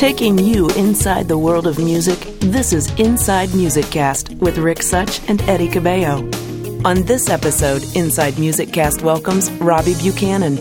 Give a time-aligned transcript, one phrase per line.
[0.00, 5.20] Taking you inside the world of music, this is Inside Music Cast with Rick Such
[5.28, 6.22] and Eddie Cabello.
[6.86, 10.56] On this episode, Inside Music Cast welcomes Robbie Buchanan.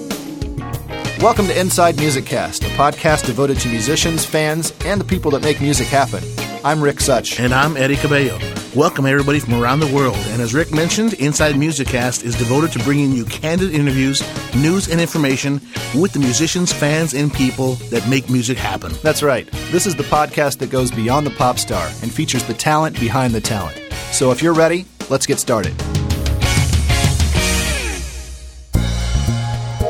[1.22, 5.42] Welcome to Inside Music Cast, a podcast devoted to musicians, fans, and the people that
[5.42, 6.22] make music happen.
[6.66, 7.40] I'm Rick Such.
[7.40, 8.38] And I'm Eddie Cabello.
[8.76, 10.16] Welcome everybody from around the world.
[10.28, 14.22] And as Rick mentioned, Inside Music Cast is devoted to bringing you candid interviews,
[14.56, 15.54] news, and information
[15.96, 18.94] with the musicians, fans, and people that make music happen.
[19.02, 19.50] That's right.
[19.72, 23.34] This is the podcast that goes beyond the pop star and features the talent behind
[23.34, 23.76] the talent.
[24.12, 25.74] So if you're ready, let's get started.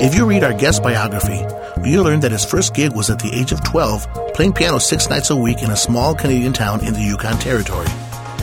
[0.01, 1.45] If you read our guest biography,
[1.83, 5.09] you'll learn that his first gig was at the age of 12, playing piano six
[5.09, 7.87] nights a week in a small Canadian town in the Yukon Territory.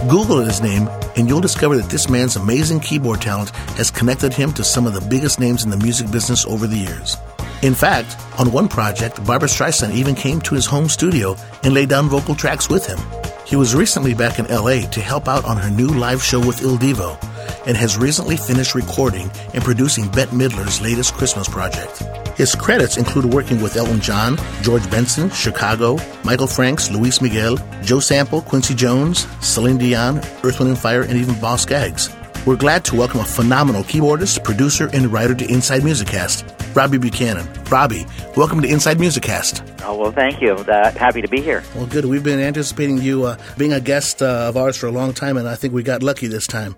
[0.08, 4.52] Google his name, and you'll discover that this man's amazing keyboard talent has connected him
[4.52, 7.16] to some of the biggest names in the music business over the years.
[7.62, 11.88] In fact, on one project, Barbra Streisand even came to his home studio and laid
[11.88, 12.98] down vocal tracks with him.
[13.44, 16.62] He was recently back in LA to help out on her new live show with
[16.62, 17.18] Il Divo
[17.66, 22.02] and has recently finished recording and producing Bette Midler's latest Christmas project.
[22.36, 28.00] His credits include working with Elton John, George Benson, Chicago, Michael Franks, Luis Miguel, Joe
[28.00, 32.14] Sample, Quincy Jones, Celine Dion, Earth, Wind & Fire, and even Boz Scaggs.
[32.44, 36.98] We're glad to welcome a phenomenal keyboardist, producer, and writer to Inside Music Cast, Robbie
[36.98, 37.48] Buchanan.
[37.70, 39.62] Robbie, welcome to Inside Music Cast.
[39.88, 40.54] Oh, well, thank you.
[40.54, 41.62] Uh, happy to be here.
[41.76, 42.04] Well, good.
[42.06, 45.36] We've been anticipating you uh, being a guest uh, of ours for a long time,
[45.36, 46.74] and I think we got lucky this time.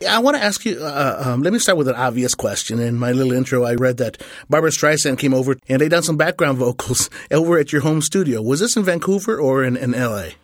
[0.00, 2.80] Yeah, I want to ask you, uh, um, let me start with an obvious question.
[2.80, 4.20] In my little intro, I read that
[4.50, 8.42] Barbra Streisand came over and they done some background vocals over at your home studio.
[8.42, 10.34] Was this in Vancouver or in, in L.A.?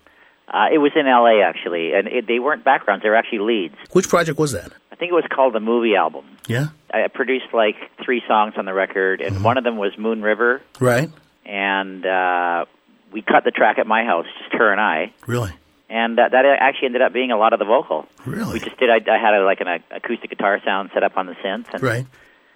[0.47, 1.42] Uh, it was in L.A.
[1.42, 3.75] actually, and it, they weren't backgrounds; they were actually leads.
[3.91, 4.70] Which project was that?
[4.92, 6.25] I think it was called the Movie Album.
[6.47, 6.67] Yeah.
[6.92, 9.45] I produced like three songs on the record, and Mm-hmm.
[9.45, 11.11] one of them was Moon River, Right.
[11.45, 12.64] And uh,
[13.12, 15.53] we cut the track at my house, just her and I, Really.
[15.89, 18.07] and uh, that actually ended up being a lot of the vocal.
[18.27, 18.55] Really.
[18.55, 18.91] We just did.
[18.91, 21.67] I, I had a, like an uh, acoustic guitar sound set up on the synth,
[21.73, 22.07] and Right.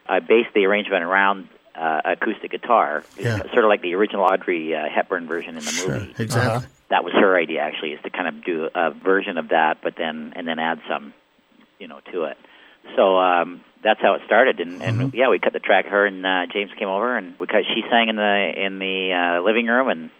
[0.09, 3.39] I based the arrangement around uh, acoustic guitar, Yeah.
[3.53, 5.91] sort of like the original Audrey uh, Hepburn version in the Sure.
[6.01, 6.15] movie.
[6.19, 6.67] Exactly.
[6.91, 9.95] that was her idea actually is to kind of do a version of that but
[9.97, 11.13] then and then add some
[11.79, 12.39] you know to it
[12.97, 14.59] so um that's how it started.
[14.61, 15.87] And, and yeah we cut the track.
[15.87, 19.13] Her and uh, james came over and we cut she sang in the in the
[19.13, 20.11] uh, living room and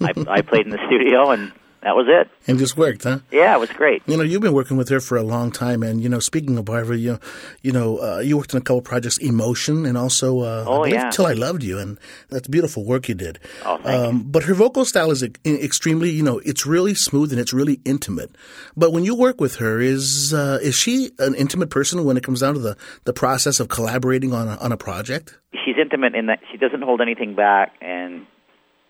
[0.00, 1.52] I, I played in the studio and
[1.82, 3.18] that was it And just worked, huh?
[3.30, 5.82] yeah it was great You know, you've been working with her for a long time,
[5.82, 7.18] and you know, speaking of Barbra, you know,
[7.62, 10.88] you know, uh, you worked on a couple projects, Emotion, and also, uh, Oh, I
[10.88, 11.10] yeah.
[11.10, 11.98] Till I Loved You, and
[12.28, 13.38] that's beautiful work you did.
[13.64, 17.30] Oh, thank um, But her vocal style is e- extremely, you know, it's really smooth
[17.32, 18.30] and it's really intimate.
[18.76, 22.22] But when you work with her, is uh, is she an intimate person when it
[22.22, 25.36] comes down to the, the process of collaborating on a, on a project?
[25.64, 28.24] she's intimate in that she doesn't hold anything back and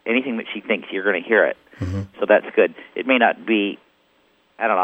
[0.05, 2.01] anything that she thinks you're going to hear it Mm-hmm.
[2.19, 3.77] so that's good it may not be
[4.59, 4.83] I don't know.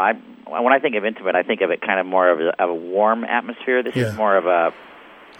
[0.56, 2.60] I when I think of intimate, I think of it kind of more of a,
[2.60, 3.80] of a warm atmosphere.
[3.84, 4.06] This Yeah.
[4.06, 4.72] is more of a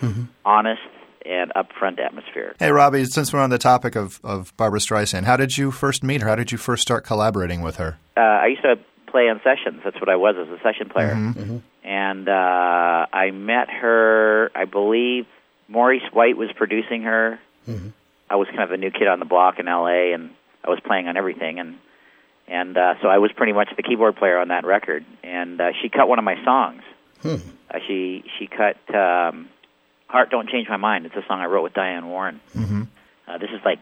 [0.01, 0.23] mm-hmm.
[0.45, 0.81] honest
[1.27, 2.55] and upfront atmosphere.
[2.61, 6.05] Hey, Robbie, since we're on the topic of, of Barbra Streisand, how did you first
[6.05, 6.29] meet her?
[6.29, 7.99] How did you first start collaborating with her?
[8.17, 8.77] Uh, I used to
[9.11, 9.81] play on sessions.
[9.83, 11.15] That's what I was as a session player.
[11.15, 11.59] Mm-hmm.
[11.83, 14.51] And uh, I met her.
[14.55, 15.27] I believe
[15.67, 17.41] Maurice White was producing her.
[18.31, 20.13] I was kind of a new kid on the block in L.A.
[20.13, 20.31] and
[20.65, 21.79] I was playing on everything and
[22.49, 25.05] and uh, so I was pretty much the keyboard player on that record.
[25.23, 26.83] And uh, she cut one of my songs.
[27.71, 29.49] Uh, she she cut um,
[30.07, 32.41] "Heart Don't Change My Mind." It's a song I wrote with Diane Warren.
[32.57, 32.83] Mm-hmm.
[33.27, 33.79] Uh, this is like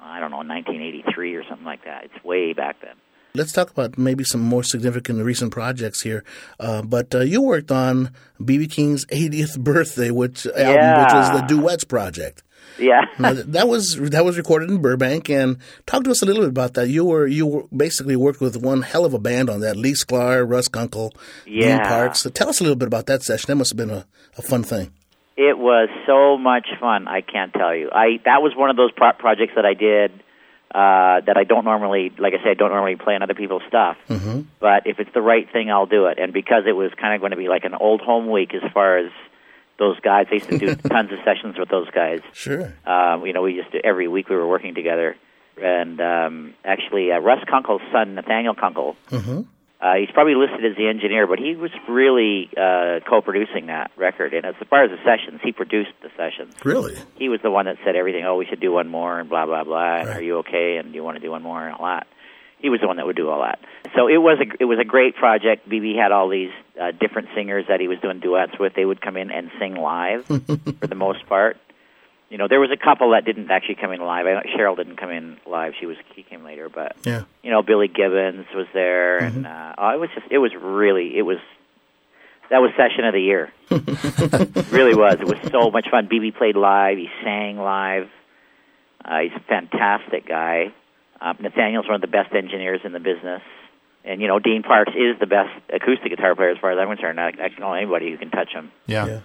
[0.00, 2.04] I don't know 1983 or something like that.
[2.04, 2.94] It's way back then.
[3.34, 6.24] Let's talk about maybe some more significant recent projects here.
[6.60, 8.10] Uh, but uh, you worked on
[8.40, 12.42] BB King's 80th birthday, which album, which was the Duets project.
[12.78, 13.02] Yeah.
[13.18, 16.50] Now, that was that was recorded in Burbank, and talk to us a little bit
[16.50, 16.88] about that.
[16.88, 19.92] You were you were basically worked with one hell of a band on that: Lee
[19.94, 21.12] Sklar, Russ Kunkel,
[21.44, 21.88] Dean Yeah.
[21.88, 22.20] Parks.
[22.20, 23.46] So tell us a little bit about that session.
[23.48, 24.06] That must have been a,
[24.36, 24.92] a fun thing.
[25.36, 27.08] It was so much fun.
[27.08, 27.90] I can't tell you.
[27.92, 30.12] I that was one of those pro- projects that I did
[30.74, 33.62] uh, that I don't normally, like I said, I don't normally play on other people's
[33.68, 33.96] stuff.
[34.08, 34.42] Mm-hmm.
[34.60, 36.18] But if it's the right thing, I'll do it.
[36.18, 38.62] And because it was kind of going to be like an old home week as
[38.72, 39.10] far as
[39.78, 42.20] those guys, I used to do tons of sessions with those guys.
[42.32, 42.74] Sure.
[42.86, 45.16] Um, you know, we just every week we were working together.
[45.60, 48.94] And um, actually, uh, Russ Kunkel's son, Nathaniel Kunkel,
[49.80, 54.34] uh, he's probably listed as the engineer, but he was really uh, co-producing that record.
[54.34, 56.54] And as far as the sessions, he produced the sessions.
[56.64, 56.96] Really?
[57.16, 58.24] He was the one that said everything.
[58.24, 60.00] Oh, we should do one more, and blah blah blah.
[60.00, 60.76] And are you okay?
[60.76, 62.06] And do you want to do one more, and all that.
[62.60, 63.58] He was the one that would do all that.
[63.94, 65.68] So it was a it was a great project.
[65.68, 66.50] BB had all these
[66.80, 68.74] uh, different singers that he was doing duets with.
[68.74, 70.24] They would come in and sing live
[70.80, 71.58] for the most part.
[72.30, 74.26] you know, there was a couple that didn't actually come in live.
[74.26, 76.68] I, Sheryl didn't come in live; she was he came later.
[76.68, 77.22] But Yeah.
[77.42, 79.36] you know, Billy Gibbons was there, Mm-hmm.
[79.36, 81.38] and uh, oh, it was just it was really it was
[82.50, 83.52] that was session of the year.
[83.70, 85.18] It really was.
[85.20, 86.08] It was so much fun.
[86.08, 86.96] BB played live.
[86.96, 88.08] He sang live.
[89.04, 90.72] Uh, he's a fantastic guy.
[91.20, 93.42] Uh, Nathaniel's one of the best engineers in the business.
[94.04, 96.88] And you know, Dean Parks is the best acoustic guitar player as far as I'm
[96.88, 97.20] concerned.
[97.20, 98.70] I, I can know anybody who can touch him.
[98.86, 99.06] Yeah.
[99.06, 99.20] Yeah.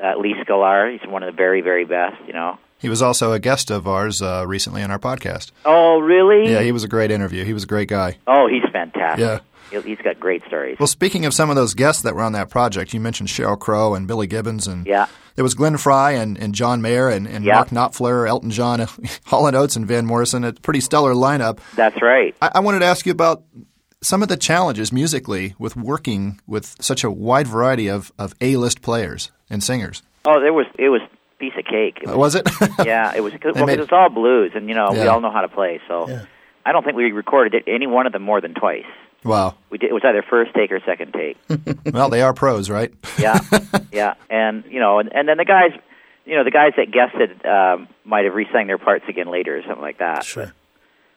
[0.00, 2.16] Uh, Lee Sklar, he's one of the very, very best.
[2.26, 2.58] You know.
[2.78, 5.50] He was also a guest of ours uh, recently on our podcast.
[5.66, 6.50] Oh, really?
[6.50, 7.44] Yeah, he was a great interview.
[7.44, 8.16] He was a great guy.
[8.26, 9.20] Oh, he's fantastic.
[9.20, 9.40] Yeah.
[9.70, 10.76] He- He's got great stories.
[10.78, 13.58] Well, speaking of some of those guests that were on that project, you mentioned Sheryl
[13.58, 15.06] Crow and Billy Gibbons, and Yeah.
[15.36, 17.54] there was Glenn Frey and, and John Mayer and, and Yeah.
[17.54, 18.86] Mark Knopfler, Elton John,
[19.26, 20.44] Hall and Oates, and Van Morrison.
[20.44, 21.58] A pretty stellar lineup.
[21.76, 22.34] That's right.
[22.42, 23.42] I, I wanted to ask you about
[24.02, 28.80] some of the challenges musically with working with such a wide variety of, of A-list
[28.82, 30.02] players and singers.
[30.24, 31.98] Oh, there was it was a piece of cake.
[32.02, 32.48] It Uh, Was it?
[32.84, 35.20] yeah, it was well, They 'cause made- it's all blues, and you know we all
[35.20, 35.80] know how to play.
[35.88, 36.22] So Yeah.
[36.64, 38.84] I don't think we recorded it, any one of them more than twice.
[39.24, 39.54] Wow.
[39.70, 41.36] We did, it was either first take or second take.
[41.92, 42.92] Well, they are pros, right?
[43.18, 43.40] yeah,
[43.92, 45.72] yeah, and you know, and, and then the guys,
[46.24, 49.62] you know, the guys that guested um, might have re-sang their parts again later or
[49.62, 50.24] something like that.
[50.24, 50.52] Sure.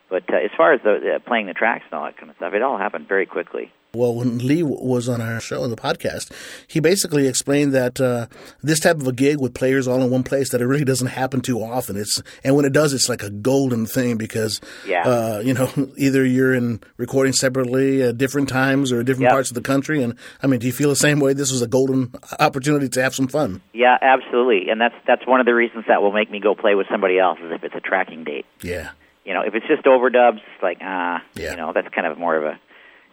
[0.09, 2.35] But uh, as far as the, the playing the tracks and all that kind of
[2.37, 3.71] stuff, it all happened very quickly.
[3.95, 6.31] Well, when Lee was on our show the podcast,
[6.67, 8.25] he basically explained that uh,
[8.63, 11.09] this type of a gig with players all in one place that it really doesn't
[11.09, 11.95] happen too often.
[11.95, 15.03] It's and when it does, it's like a golden thing because Yeah.
[15.07, 19.31] uh, you know either you're in recording separately at different times or different Yep.
[19.31, 20.01] parts of the country.
[20.01, 21.33] And I mean, do you feel the same way?
[21.33, 23.61] This was a golden opportunity to have some fun.
[23.73, 26.73] Yeah, absolutely, and that's that's one of the reasons that will make me go play
[26.73, 28.47] with somebody else is if it's a tracking date.
[28.63, 28.89] Yeah.
[29.23, 31.51] You know, if it's just overdubs, it's like ah, Yeah.
[31.51, 32.59] you know, that's kind of more of a.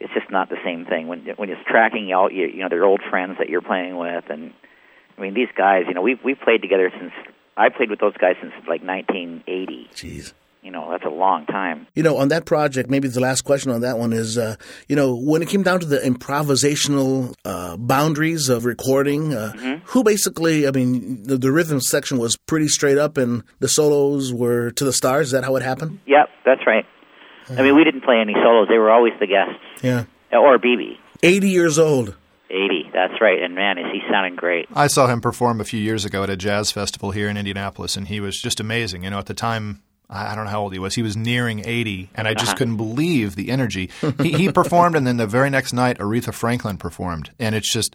[0.00, 2.32] It's just not the same thing when when it's tracking out.
[2.32, 4.52] You, you know, they're old friends that you're playing with, and
[5.18, 5.84] I mean these guys.
[5.88, 7.12] You know, we've we've played together since
[7.56, 9.90] I played with those guys since like 1980.
[9.94, 10.32] Jeez.
[10.62, 11.86] You know, that's a long time.
[11.94, 14.56] You know, on that project, maybe the last question on that one is, uh,
[14.88, 19.84] you know, when it came down to the improvisational uh, boundaries of recording, uh, Mm-hmm.
[19.86, 24.32] who basically, I mean, the, the rhythm section was pretty straight up and the solos
[24.34, 25.28] were to the stars.
[25.28, 25.98] Is that how it happened?
[26.06, 26.84] Yep, that's right.
[27.48, 30.04] I mean, we didn't play any solos; they were always the guests, Yeah.
[30.32, 30.98] or BB.
[31.22, 32.16] 80 years old.
[32.50, 33.40] 80, that's right.
[33.42, 34.68] And man, is he sounding great.
[34.74, 37.96] I saw him perform a few years ago at a jazz festival here in Indianapolis,
[37.96, 39.04] and he was just amazing.
[39.04, 40.94] You know, at the time, I I don't know how old he was.
[40.94, 42.56] He was nearing 80, and I just uh-huh.
[42.56, 43.90] couldn't believe the energy.
[44.20, 47.30] He, he performed, and then the very next night, Aretha Franklin performed.
[47.38, 47.94] And it's just,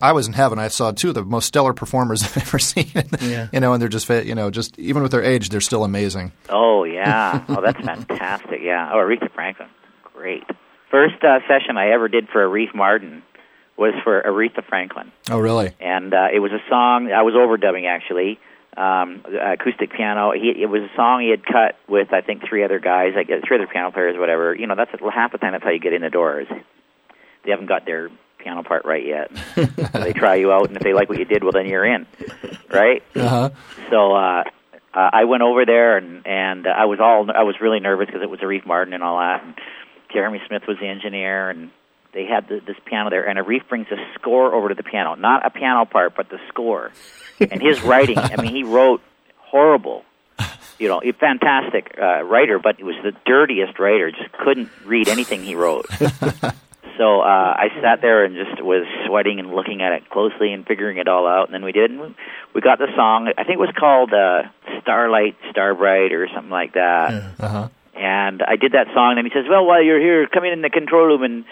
[0.00, 0.58] I was in heaven.
[0.58, 2.90] I saw two of the most stellar performers I've ever seen.
[3.20, 3.48] Yeah.
[3.52, 6.32] You know, and they're just, you know, just even with their age, they're still amazing.
[6.48, 7.44] Oh yeah.
[7.48, 8.60] oh, that's fantastic.
[8.62, 8.90] Yeah.
[8.92, 9.68] Oh, Aretha Franklin,
[10.14, 10.44] great.
[10.90, 13.22] First uh, session I ever did for Arif Mardin
[13.76, 15.74] was for Aretha Franklin, Oh, really?
[15.80, 18.38] and uh, it was a song I was overdubbing actually.
[18.76, 20.32] Um, acoustic piano.
[20.32, 23.30] He, it was a song he had cut with I think three other guys, like
[23.30, 24.52] uh, three other piano players, whatever.
[24.54, 26.48] You know, that's half the time that's how you get in the doors.
[27.44, 28.10] They haven't got their
[28.44, 29.30] piano part right yet.
[29.54, 29.64] so
[29.94, 32.06] they try you out, and if they like what you did, well, then you're in,
[32.70, 33.02] right?
[33.16, 33.50] Uh huh.
[33.90, 34.44] So uh,
[34.94, 38.06] uh, I went over there, and and uh, I was all I was really nervous
[38.06, 39.42] because it was Arif Mardin and all that.
[39.42, 39.54] And
[40.12, 41.70] Jeremy Smith was the engineer, and
[42.12, 43.26] they had the, this piano there.
[43.28, 46.38] And Arif brings a score over to the piano, not a piano part, but the
[46.48, 46.92] score.
[47.40, 49.02] And his writing, I mean, he wrote
[49.38, 50.04] horrible.
[50.78, 54.10] You know, a fantastic uh, writer, but he was the dirtiest writer.
[54.10, 55.86] Just couldn't read anything he wrote.
[56.98, 57.24] So uh,
[57.58, 61.08] I sat there and just was sweating and looking at it closely and figuring it
[61.08, 61.46] all out.
[61.46, 61.90] And then we did.
[61.90, 62.14] And
[62.54, 63.32] we got the song.
[63.36, 64.42] I think it was called uh,
[64.82, 67.34] "Starlight, Starbright" or something like that.
[67.38, 67.68] Uh huh.
[67.96, 69.14] And I did that song.
[69.18, 71.44] And he says, "Well, while you're here, come in the control room and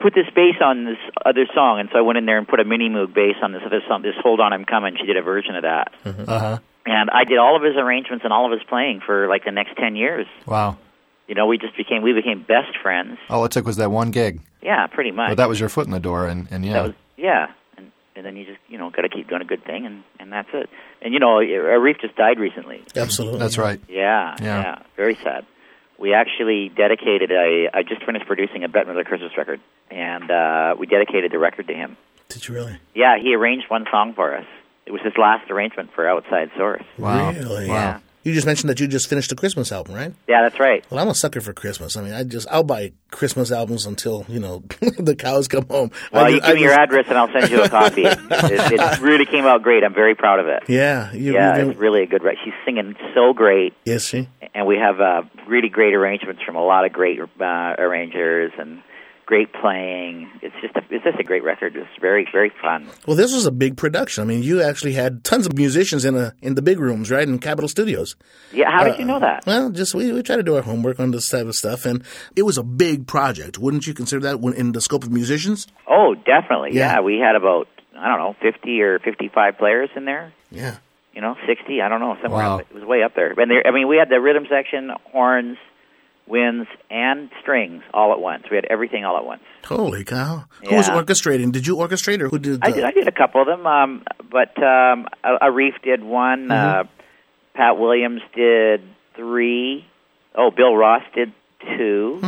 [0.00, 2.60] put this bass on this other song." And so I went in there and put
[2.60, 4.02] a mini moog bass on this other song.
[4.02, 5.92] This "Hold On, I'm Coming." She did a version of that.
[6.04, 6.58] Uh huh.
[6.86, 9.50] And I did all of his arrangements and all of his playing for like the
[9.50, 10.26] next ten years.
[10.46, 10.78] Wow.
[11.28, 13.18] You know, we just became we became best friends.
[13.28, 14.40] All it took was that one gig.
[14.62, 15.30] Yeah, pretty much.
[15.30, 16.72] But that was your foot in the door, and, and yeah.
[16.74, 19.44] That was yeah, and and then you just you know got to keep doing a
[19.44, 20.68] good thing, and and that's it.
[21.02, 22.84] And you know, Arif just died recently.
[22.94, 23.38] Absolutely.
[23.40, 23.80] That's right.
[23.88, 24.62] Yeah, Yeah.
[24.62, 25.44] yeah, very sad.
[25.98, 27.70] We actually dedicated a.
[27.72, 31.66] I just finished producing a Bette Midler Christmas record, and uh, we dedicated the record
[31.68, 31.96] to him.
[32.28, 32.78] Did you really?
[32.94, 34.44] Yeah, he arranged one song for us.
[34.84, 36.84] It was his last arrangement for Outside Source.
[36.98, 37.32] Wow.
[37.32, 37.68] Really?
[37.68, 38.00] Wow.
[38.26, 40.12] You just mentioned that you just finished a Christmas album, right?
[40.26, 40.84] Yeah, that's right.
[40.90, 41.96] Well, I'm a sucker for Christmas.
[41.96, 44.64] I mean, I just I'll buy Christmas albums until you know
[44.98, 45.92] the cows come home.
[46.12, 48.02] Well, you I give me your address, and I'll send you a copy.
[48.06, 49.84] it, it really came out great.
[49.84, 50.64] I'm very proud of it.
[50.68, 52.24] Yeah, you, Yeah, you- it's really a good.
[52.24, 53.74] Re- She's singing so great.
[53.84, 54.28] is she?
[54.54, 58.82] and we have uh, really great arrangements from a lot of great uh, arrangers, and
[59.26, 60.30] great playing.
[60.40, 61.76] It's just a, it's just a great record.
[61.76, 62.88] It's very very fun.
[63.06, 64.22] Well, this was a big production.
[64.22, 67.28] I mean, you actually had tons of musicians in a in the big rooms, right,
[67.28, 68.16] in Capitol Studios.
[68.52, 69.44] Yeah, how did uh, you know that?
[69.46, 72.02] Well, just we, we try to do our homework on this type of stuff, and
[72.34, 73.58] it was a big project.
[73.58, 75.66] Wouldn't you consider that when, in the scope of musicians?
[75.88, 76.70] Oh, definitely.
[76.72, 76.94] Yeah.
[76.94, 77.00] Yeah.
[77.00, 77.68] we had about
[77.98, 80.32] I don't know fifty or fifty five players in there.
[80.50, 80.76] Yeah.
[81.14, 81.80] You know, sixty.
[81.80, 82.16] I don't know.
[82.22, 82.54] Somewhere Wow.
[82.58, 83.30] up, it was way up there.
[83.30, 85.56] And there, I mean, we had the rhythm section, horns,
[86.26, 88.44] winds, and strings all at once.
[88.50, 89.42] We had everything all at once.
[89.64, 90.44] Holy cow!
[90.68, 91.52] Who was orchestrating?
[91.52, 92.60] Did you orchestrate, or who did?
[92.60, 92.84] The, I did.
[92.84, 96.50] I did a couple of them, um, but um, a, Arif did one.
[96.50, 96.84] Uh,
[97.54, 98.82] Pat Williams did
[99.14, 99.86] three.
[100.34, 101.32] Oh, Bill Ross did
[101.76, 102.20] two.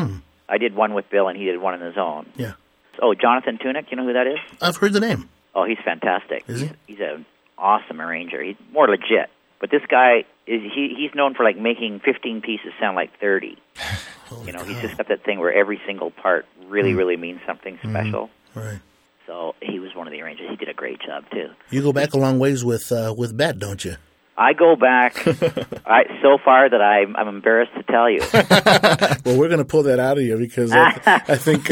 [0.48, 2.26] I did one with Bill, and he did one on his own.
[2.36, 2.52] Yeah,
[3.00, 4.38] Oh, Jonathan Tunick, you know who that is?
[4.62, 5.28] I've heard the name.
[5.54, 6.44] Oh, he's fantastic.
[6.48, 6.66] Is he?
[6.66, 7.26] He's, he's an
[7.58, 8.42] awesome arranger.
[8.42, 9.30] He's more legit.
[9.60, 13.58] But this guy is he he's known for like making 15 pieces sound like 30.
[14.44, 17.78] you know, he's just got that thing where every single part really really means something
[17.82, 18.30] special.
[18.54, 18.80] Right.
[19.26, 20.48] So he was one of the arrangers.
[20.48, 21.50] He did a great job too.
[21.70, 23.96] You go back a long ways with uh, with Bette, don't you?
[24.38, 25.26] I go back
[25.86, 28.20] I, so far that I'm, I'm embarrassed to tell you.
[29.24, 31.68] Well, we're going to pull that out of you because I, I think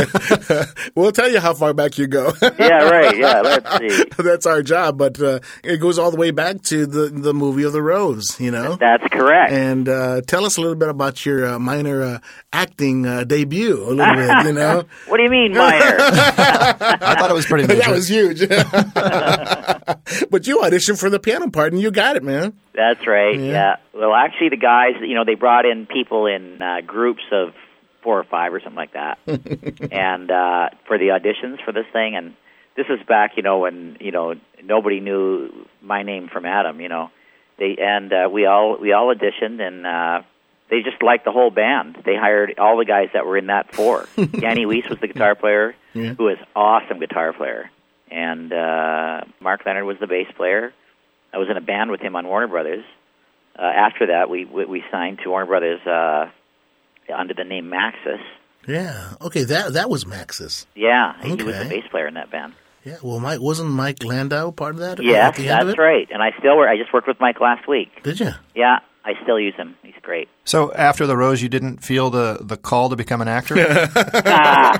[0.94, 2.32] we'll tell you how far back you go.
[2.42, 3.16] yeah, right.
[3.16, 4.04] Yeah, let's see.
[4.18, 7.62] That's our job, but uh, it goes all the way back to the the movie
[7.62, 8.76] of the Rose, you know.
[8.76, 9.52] That's correct.
[9.52, 12.18] And uh, tell us a little bit about your uh, minor uh,
[12.52, 14.84] acting uh, debut, a little bit, you know.
[15.06, 15.96] what do you mean, minor?
[15.98, 17.80] I thought it was pretty major.
[17.80, 18.40] that was huge.
[20.30, 22.55] but you auditioned for the piano part, and you got it, man.
[22.74, 23.38] That's right.
[23.38, 23.50] Yeah.
[23.52, 23.76] Yeah.
[23.94, 27.54] Well, actually, the guys, you know, they brought in people in uh, groups of
[28.02, 29.18] four or five or something like that,
[29.92, 32.14] and uh, for the auditions for this thing.
[32.16, 32.34] And
[32.76, 36.80] this is back, you know, when you know nobody knew my name from Adam.
[36.80, 37.10] You know,
[37.58, 40.22] they and uh, we all we all auditioned, and uh,
[40.68, 41.96] they just liked the whole band.
[42.04, 44.06] They hired all the guys that were in that four.
[44.16, 46.12] Danny Weis was the guitar player, Yeah.
[46.14, 47.70] who was awesome guitar player,
[48.10, 50.74] and uh, Mark Leonard was the bass player.
[51.36, 52.84] I was in a band with him on Warner Brothers.
[53.58, 56.30] Uh, after that, we, we we signed to Warner Brothers uh,
[57.14, 58.22] under the name Maxus.
[58.66, 59.12] Yeah.
[59.20, 59.44] Okay.
[59.44, 60.64] That that was Maxus.
[60.74, 62.54] Yeah, he was the bass player in that band.
[62.84, 62.96] Yeah.
[63.02, 65.02] Well, Mike wasn't Mike Landau part of that?
[65.02, 66.08] Yes, at the end of that's right.
[66.10, 66.70] And I still work.
[66.70, 68.02] I just worked with Mike last week.
[68.02, 68.30] Did you?
[68.54, 69.76] Yeah, I still use him.
[69.84, 70.28] He's great.
[70.44, 73.54] So after the Rose, you didn't feel the, the call to become an actor?
[74.26, 74.78] Ah.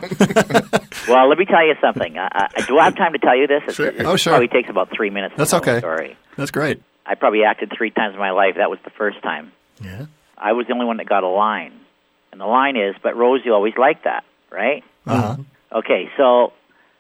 [1.09, 2.19] well, let me tell you something.
[2.19, 3.63] I, I, do I have time to tell you this?
[3.69, 3.87] It, Sure.
[3.87, 4.33] it Oh, sure.
[4.33, 5.35] probably takes about three minutes.
[5.37, 5.79] That's okay.
[5.79, 6.17] Story.
[6.37, 6.83] That's great.
[7.07, 8.57] I probably acted three times in my life.
[8.57, 9.53] That was the first time.
[9.81, 10.07] Yeah.
[10.37, 11.73] I was the only one that got a line,
[12.33, 15.37] and the line is, "But Rosie always liked that, right?" Uh-huh.
[15.73, 16.53] Okay, so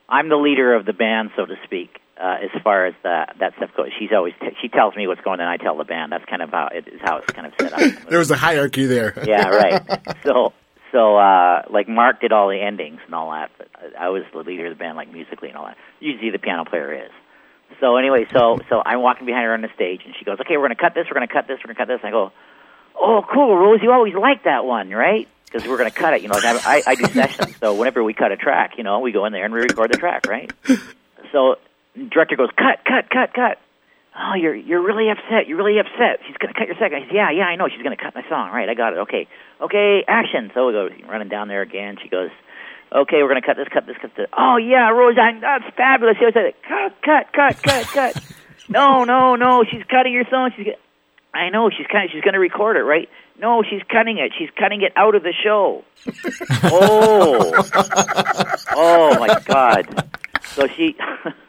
[0.08, 3.54] I'm the leader of the band, so to speak, uh, as far as that that
[3.56, 3.88] stuff goes.
[3.98, 6.12] She's always t- she tells me what's going on, and I tell the band.
[6.12, 7.80] That's kind of how it is how it's kind of set up.
[8.08, 9.12] There was a hierarchy there.
[9.26, 9.82] yeah, right.
[10.24, 10.52] So
[10.92, 13.68] so uh, like Mark did all the endings and all that, but
[13.98, 15.76] I was the leader of the band, like musically and all that.
[16.00, 17.10] Usually the piano player is.
[17.80, 20.56] So anyway, so so I'm walking behind her on the stage, and she goes, "Okay,
[20.56, 21.06] we're going to cut this.
[21.10, 21.58] We're going to cut this.
[21.58, 22.32] We're going to cut this." And I go,
[22.98, 23.80] "Oh, cool, Rose.
[23.82, 26.22] You always like that one, right?" Because we're going to cut it.
[26.22, 28.84] You know, like I, I, I do sessions, so whenever we cut a track, you
[28.84, 30.50] know, we go in there and we record the track, right?
[31.32, 31.56] So
[32.10, 33.58] director goes, "Cut, cut, cut, cut."
[34.18, 35.46] Oh, you're you're really upset.
[35.46, 36.20] You're really upset.
[36.26, 36.96] She's gonna cut your second.
[36.96, 37.68] I said, yeah, yeah, I know.
[37.68, 38.50] She's gonna cut my song.
[38.50, 38.98] Right, I got it.
[39.00, 39.28] Okay,
[39.60, 40.50] okay, action.
[40.54, 41.96] So we go running down there again.
[42.02, 42.30] She goes,
[42.90, 44.26] okay, we're gonna cut this, cut this, cut this.
[44.32, 46.16] Oh yeah, Rose, I, that's fabulous.
[46.18, 48.24] She was like, cut, cut, cut, cut, cut.
[48.70, 49.64] no, no, no.
[49.70, 50.50] She's cutting your song.
[50.56, 50.64] She's.
[50.64, 50.80] Get-
[51.34, 53.10] I know she's kind she's gonna record it, right?
[53.38, 54.32] No, she's cutting it.
[54.38, 55.84] She's cutting it out of the show.
[56.64, 57.52] oh,
[58.72, 60.08] oh my God.
[60.42, 60.96] So she.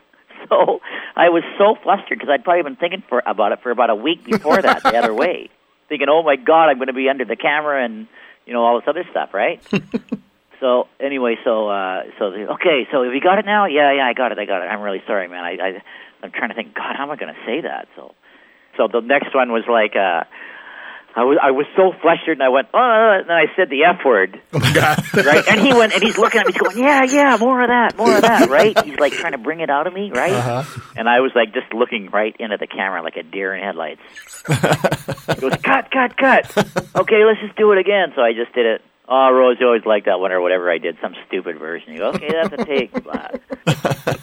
[0.50, 0.82] so
[1.16, 3.96] I was so flustered because I'd probably been thinking for about it for about a
[3.96, 5.50] week before that, the other way,
[5.90, 8.08] thinking, "Oh my God, I'm going to be under the camera and
[8.46, 9.62] you know all this other stuff, right?"
[10.60, 13.66] so anyway, so uh, so the, okay, so have you got it now?
[13.66, 14.68] Yeah, yeah, I got it, I got it.
[14.68, 15.44] I'm really sorry, man.
[15.44, 15.84] I, I
[16.24, 16.74] I'm trying to think.
[16.74, 17.88] God, how am I going to say that?
[17.96, 18.14] So
[18.78, 19.96] so the next one was like.
[19.96, 20.24] uh
[21.18, 24.06] I was I was so flustered, and I went, oh, and I said the f
[24.06, 25.02] word, Oh my God.
[25.26, 25.44] right?
[25.50, 27.98] And he went, and he's looking at me, he's going, yeah, yeah, more of that,
[27.98, 28.78] more of that, right?
[28.86, 30.32] He's like trying to bring it out of me, right?
[30.32, 30.80] Uh-huh.
[30.96, 34.02] And I was like just looking right into the camera like a deer in headlights.
[34.48, 36.56] he goes, cut, cut, cut.
[36.96, 38.14] Okay, let's just do it again.
[38.16, 38.82] So I just did it.
[39.10, 41.94] Oh, Rose, you always like that one or whatever I did, some stupid version.
[41.94, 42.92] You go, okay, that's a take.
[43.04, 43.30] Blah.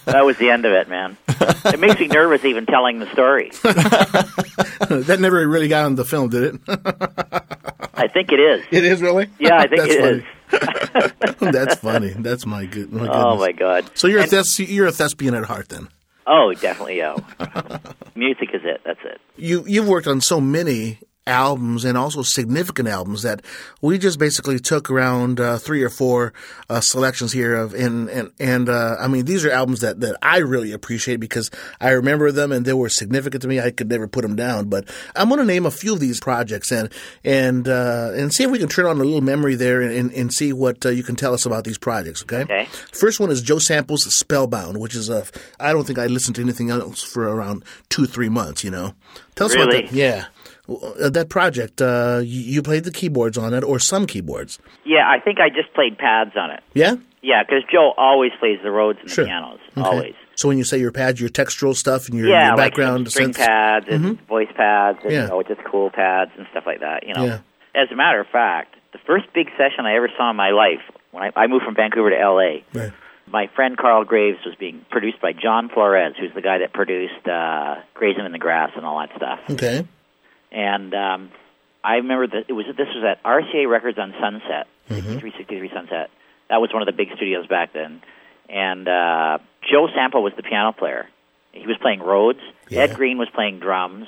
[0.04, 1.16] that was the end of it, man.
[1.28, 3.50] It makes me nervous even telling the story.
[3.62, 6.60] that never really got on the film, did it?
[7.94, 8.64] I think it is.
[8.70, 9.28] it is really.
[9.38, 10.22] Yeah, I think That's it is.
[11.38, 11.52] funny.
[11.52, 12.08] That's funny.
[12.10, 12.92] That's my good.
[12.92, 13.90] My Oh my god.
[13.94, 15.88] So you're a thes- you're a thespian at heart, then.
[16.26, 16.98] Oh, definitely.
[16.98, 17.16] Yeah.
[18.14, 18.82] Music is it.
[18.84, 19.20] That's it.
[19.36, 23.40] You you've worked on so many albums and also significant albums that
[23.80, 26.34] we just basically took around uh, three or four
[26.68, 30.16] uh, selections here of and and and uh, I mean these are albums that that
[30.22, 31.50] I really appreciate because
[31.80, 33.58] I remember them and they were significant to me.
[33.58, 36.20] I could never put them down, but I'm going to name a few of these
[36.20, 36.92] projects and
[37.24, 40.12] and uh, and see if we can turn on a little memory there and, and,
[40.12, 42.22] and see what uh, you can tell us about these projects.
[42.22, 42.42] Okay.
[42.42, 42.66] Okay.
[42.92, 45.24] First one is Joe Sample's Spellbound, which is a
[45.58, 48.62] I don't think I listened to anything else for around two three months.
[48.62, 48.94] You know.
[49.36, 49.78] Tell us Really?
[49.78, 49.96] about that.
[49.96, 50.26] Yeah.
[50.68, 54.58] Uh, That project, uh, you, played the keyboards on it, or some keyboards.
[54.84, 56.62] Yeah, I think I just played pads on it.
[56.74, 56.94] Yeah?
[57.22, 59.24] Yeah, because Joe always plays the Rhodes and Sure.
[59.24, 59.60] the pianos.
[59.76, 59.86] Okay.
[59.88, 60.14] Always.
[60.36, 63.06] So when you say your pads, your textural stuff and your, yeah, your like background
[63.06, 65.22] some string synths- pads and voice pads and Yeah.
[65.24, 67.06] you know, just cool pads and stuff like that.
[67.06, 67.24] You know.
[67.24, 67.38] Yeah.
[67.74, 70.80] As a matter of fact, the first big session I ever saw in my life
[71.12, 72.64] when I, I moved from Vancouver to L.A.
[72.74, 72.92] Right.
[73.26, 77.26] My friend Carl Graves was being produced by John Flores, who's the guy that produced
[77.26, 79.38] uh, Grazing in the Grass and all that stuff.
[79.50, 79.86] Okay.
[80.54, 81.30] And um,
[81.82, 86.10] I remember that it was this was at RCA Records on Sunset, 63, 63 Sunset.
[86.48, 88.00] That was one of the big studios back then.
[88.48, 91.08] And uh, Joe Sample was the piano player.
[91.52, 92.40] He was playing Rhodes.
[92.68, 92.82] Yeah.
[92.82, 94.06] Ed Greene was playing drums.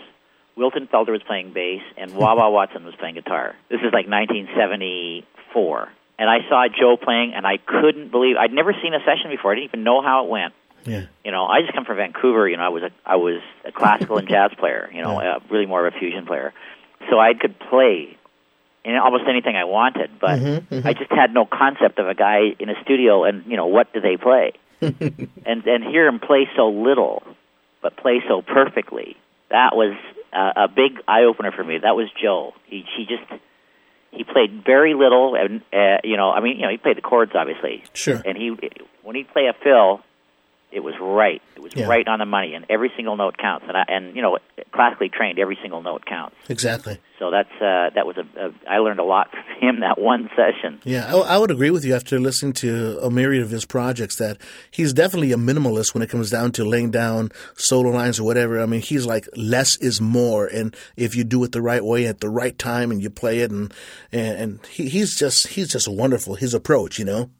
[0.56, 3.54] Wilton Felder was playing bass, and Wah Wah Watson was playing guitar.
[3.68, 5.88] This is like 1974.
[6.18, 9.52] And I saw Joe playing, and I couldn't believe I'd never seen a session before.
[9.52, 10.54] I didn't even know how it went
[10.86, 11.06] Yeah.
[11.24, 12.48] you know, I just come from Vancouver.
[12.48, 14.88] You know, I was a I was a classical and jazz player.
[14.92, 16.54] You know, uh, really more of a fusion player.
[17.10, 18.16] So I could play
[18.84, 22.68] in almost anything I wanted, but I just had no concept of a guy in
[22.70, 26.68] a studio and you know what do they play, and and hear him play so
[26.68, 27.22] little,
[27.82, 29.16] but play so perfectly.
[29.50, 29.96] That was
[30.32, 31.78] uh, a big eye opener for me.
[31.78, 32.54] That was Joe.
[32.66, 33.42] He he just
[34.12, 37.02] he played very little, and uh, you know, I mean, you know, he played the
[37.02, 38.22] chords obviously, Sure.
[38.24, 38.50] and he
[39.02, 40.00] when he'd play a fill,
[40.76, 41.40] it was right.
[41.56, 41.86] It was Yeah.
[41.86, 43.64] right on the money, and every single note counts.
[43.66, 44.38] And I, and you know,
[44.72, 46.36] classically trained, every single note counts.
[46.50, 46.98] Exactly.
[47.18, 50.28] So that's uh, that was a, a I learned a lot from him that one
[50.36, 50.80] session.
[50.84, 54.16] Yeah, I, I would agree with you after listening to a myriad of his projects
[54.16, 54.36] that
[54.70, 58.60] he's definitely a minimalist when it comes down to laying down solo lines or whatever.
[58.60, 62.06] I mean, he's like less is more, and if you do it the right way
[62.06, 63.72] at the right time and you play it, and
[64.12, 66.34] and, and he, he's just he's just wonderful.
[66.34, 67.30] His approach, you know.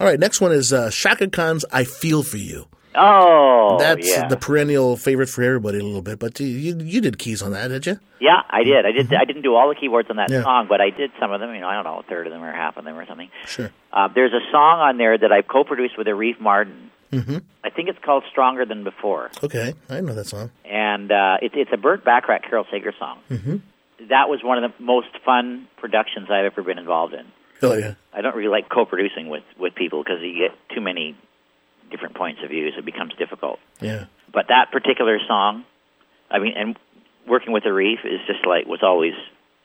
[0.00, 4.28] All right, next one is uh, Chaka Khan's "I Feel for You." Oh, That's yeah,
[4.28, 6.18] the perennial favorite for everybody a little bit.
[6.18, 7.98] But you you, did keys on that, did you?
[8.20, 8.42] yeah.
[8.50, 8.84] I did.
[8.86, 9.12] I did.
[9.14, 10.34] I didn't do all the keyboards on that Mm-hmm.
[10.40, 10.42] Yeah.
[10.44, 11.54] song, but I did some of them.
[11.54, 13.30] You know, I don't know, a third of them or half of them or something.
[13.46, 13.70] Sure.
[13.92, 16.88] Uh, there's a song on there that I co-produced with Arif Mardin.
[17.12, 17.38] Mm-hmm.
[17.64, 20.50] I think it's called "Stronger Than Before." Okay, I know that song.
[20.64, 23.18] and uh, it's it's a Burt Bacharach Carole Sager song.
[23.30, 23.56] Mm-hmm.
[24.08, 27.24] That was one of the most fun productions I've ever been involved in.
[27.62, 27.94] Oh yeah.
[28.12, 31.16] I don't really like co-producing with with people because you get too many
[31.92, 32.74] different points of views.
[32.76, 33.60] It becomes difficult.
[33.80, 34.06] Yeah.
[34.32, 35.64] But that particular song,
[36.30, 36.76] I mean, and
[37.28, 39.14] working with the Arif is just like was always,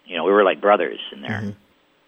[0.06, 1.56] you know, we were like brothers in there.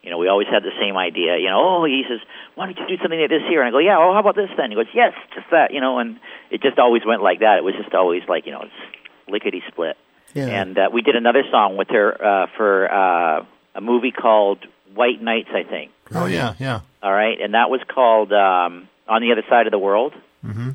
[0.03, 1.37] You know, we always had the same idea.
[1.37, 2.19] You know, oh, he says,
[2.55, 3.61] why don't you do something like this here?
[3.61, 3.97] And I go, yeah.
[3.97, 4.69] Oh, how about this then?
[4.71, 5.73] He goes, yes, just that.
[5.73, 6.19] You know, and
[6.51, 7.57] it just always went like that.
[7.57, 9.97] It was just always like you know, it's lickety split.
[10.33, 10.45] Yeah.
[10.45, 14.59] And uh, we did another song with her uh, for uh, a movie called
[14.93, 15.91] White Nights, I think.
[16.13, 16.81] Oh yeah, yeah.
[17.01, 20.13] All right, and that was called um, "On the Other Side of the World."
[20.45, 20.69] Mm-hmm.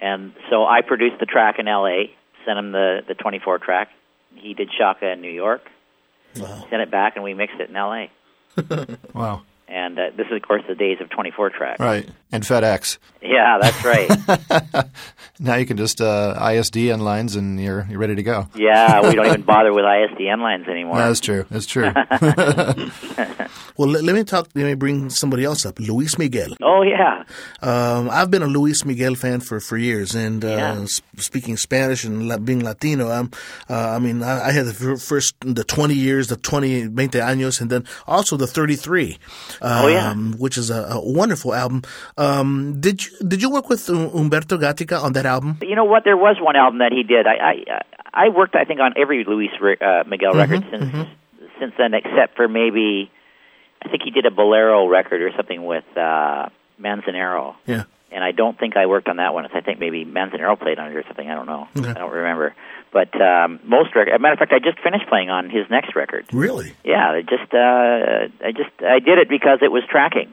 [0.00, 2.12] And so I produced the track in L.A.,
[2.46, 3.88] sent him the the 24 track.
[4.36, 5.62] He did Chaka in New York,
[6.36, 6.66] Wow.
[6.70, 8.10] sent it back, and we mixed it in L.A.
[9.14, 9.42] Wow.
[9.72, 11.78] And uh, this is, of course, the days of 24 track.
[11.78, 12.08] Right.
[12.32, 12.98] And FedEx.
[13.22, 14.86] Yeah, that's right.
[15.42, 18.46] Now you can just uh, ISDN lines and you're you're ready to go.
[18.54, 20.98] yeah, we don't even bother with ISDN lines anymore.
[20.98, 21.46] That's true.
[21.50, 21.90] That's true.
[23.76, 24.48] Well, let, let me talk.
[24.54, 25.78] Let me bring somebody else up.
[25.78, 26.54] Luis Miguel.
[26.62, 27.24] oh yeah,
[27.62, 30.84] Um, I've been a Luis Miguel fan for, for years, and uh, Yeah.
[31.16, 33.30] speaking Spanish and la- being Latino, I'm,
[33.68, 37.60] uh, I mean, I, I had the first the 20 years, the 20, 20 años,
[37.60, 39.18] and then also the 33,
[39.62, 40.14] um, Oh, yeah.
[40.14, 41.82] which is a, a wonderful album.
[42.18, 45.58] Um, did you did you work with Um- Humberto Gatica on that album?
[45.62, 46.04] you know what?
[46.04, 47.26] There was one album that he did.
[47.26, 47.80] I I,
[48.26, 51.08] I worked, I think, on every Luis uh, Miguel record since
[51.58, 53.10] since then, except for maybe
[53.84, 56.48] I think he did a bolero record or something with uh,
[56.80, 57.54] Manzanero.
[57.66, 57.84] Yeah.
[58.12, 59.46] And I don't think I worked on that one.
[59.46, 61.28] I think maybe Manzanero played on it or something.
[61.28, 61.68] I don't know.
[61.76, 61.88] Okay.
[61.90, 62.54] I don't remember.
[62.92, 64.10] But um, most record.
[64.12, 66.26] As a matter of fact, I just finished playing on his next record.
[66.32, 66.74] Really?
[66.84, 70.32] Yeah, I just uh, I just I did it because it was tracking.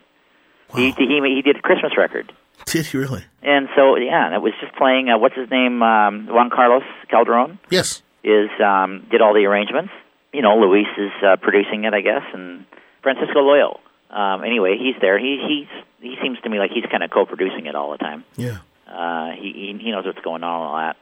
[0.75, 1.05] He, he
[1.35, 2.33] he did a Christmas record.
[2.65, 3.23] Did you really?
[3.43, 5.07] And so, yeah, and it was just playing.
[5.09, 5.81] Uh, what's his name?
[5.81, 8.01] Um, Juan Carlos Calderon Yes.
[8.23, 9.93] is um, did all the arrangements.
[10.33, 12.65] You know, Luis is uh, producing it, I guess, and
[13.13, 13.79] Francisco Loyo.
[14.09, 15.17] Um, anyway, he's there.
[15.19, 18.23] He he's he seems to me like he's kind of co-producing it all the time.
[18.37, 18.59] Yeah.
[18.87, 20.97] Uh, he, he he knows what's going on and all that.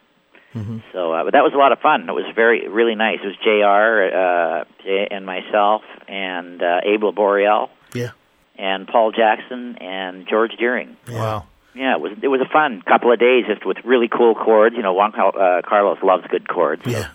[0.94, 2.08] So, uh, but that was a lot of fun.
[2.08, 3.20] It was very really nice.
[3.22, 4.18] It was Jr.
[4.18, 8.12] Uh, J- and myself and uh, Abe Laboriel Yeah.
[8.58, 10.96] and Paul Jackson and George Doering.
[11.10, 11.48] Wow.
[11.74, 14.78] Yeah, it was it was a fun couple of days just with really cool chords.
[14.78, 16.86] You know, Juan Car- uh, Carlos loves good chords.
[16.86, 17.08] so Yeah.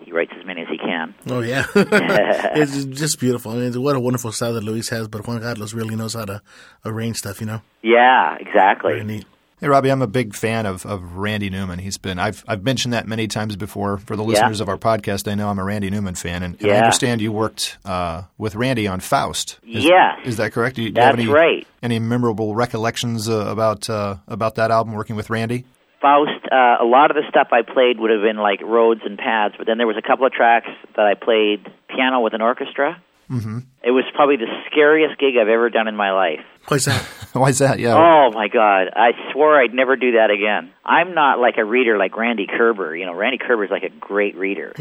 [0.00, 1.14] He writes as many as he can.
[1.30, 3.52] Oh yeah, it's just beautiful.
[3.52, 5.08] I mean, what a wonderful style that Luis has.
[5.08, 6.42] But Juan Carlos really knows how to
[6.84, 7.40] arrange stuff.
[7.40, 8.92] You know, Yeah, exactly.
[8.92, 9.26] very neat.
[9.60, 11.80] Hey Robbie, I'm a big fan of, of Randy Newman.
[11.80, 13.98] He's been I've I've mentioned that many times before.
[13.98, 16.70] For the listeners of our podcast, I know I'm a Randy Newman fan, and, and
[16.70, 19.58] I understand you worked uh, with Randy on Faust.
[19.66, 20.20] Is, Yes.
[20.24, 20.76] is that correct?
[20.76, 21.66] Do you, do you have That's any, right.
[21.82, 25.64] Any memorable recollections uh, about uh, about that album working with Randy?
[26.00, 29.18] Faust, uh, a lot of the stuff I played would have been like Rhodes and
[29.18, 32.42] pads, but then there was a couple of tracks that I played piano with an
[32.42, 33.02] orchestra.
[33.30, 33.58] Mm-hmm.
[33.82, 36.40] It was probably the scariest gig I've ever done in my life.
[36.68, 37.02] Why's that?
[37.32, 37.78] Why is that?
[37.78, 37.94] Yeah.
[37.94, 38.88] Oh my God!
[38.94, 40.72] I swore I'd never do that again.
[40.84, 42.96] I'm not like a reader like Randy Kerber.
[42.96, 44.72] You know, Randy Kerber's like a great reader.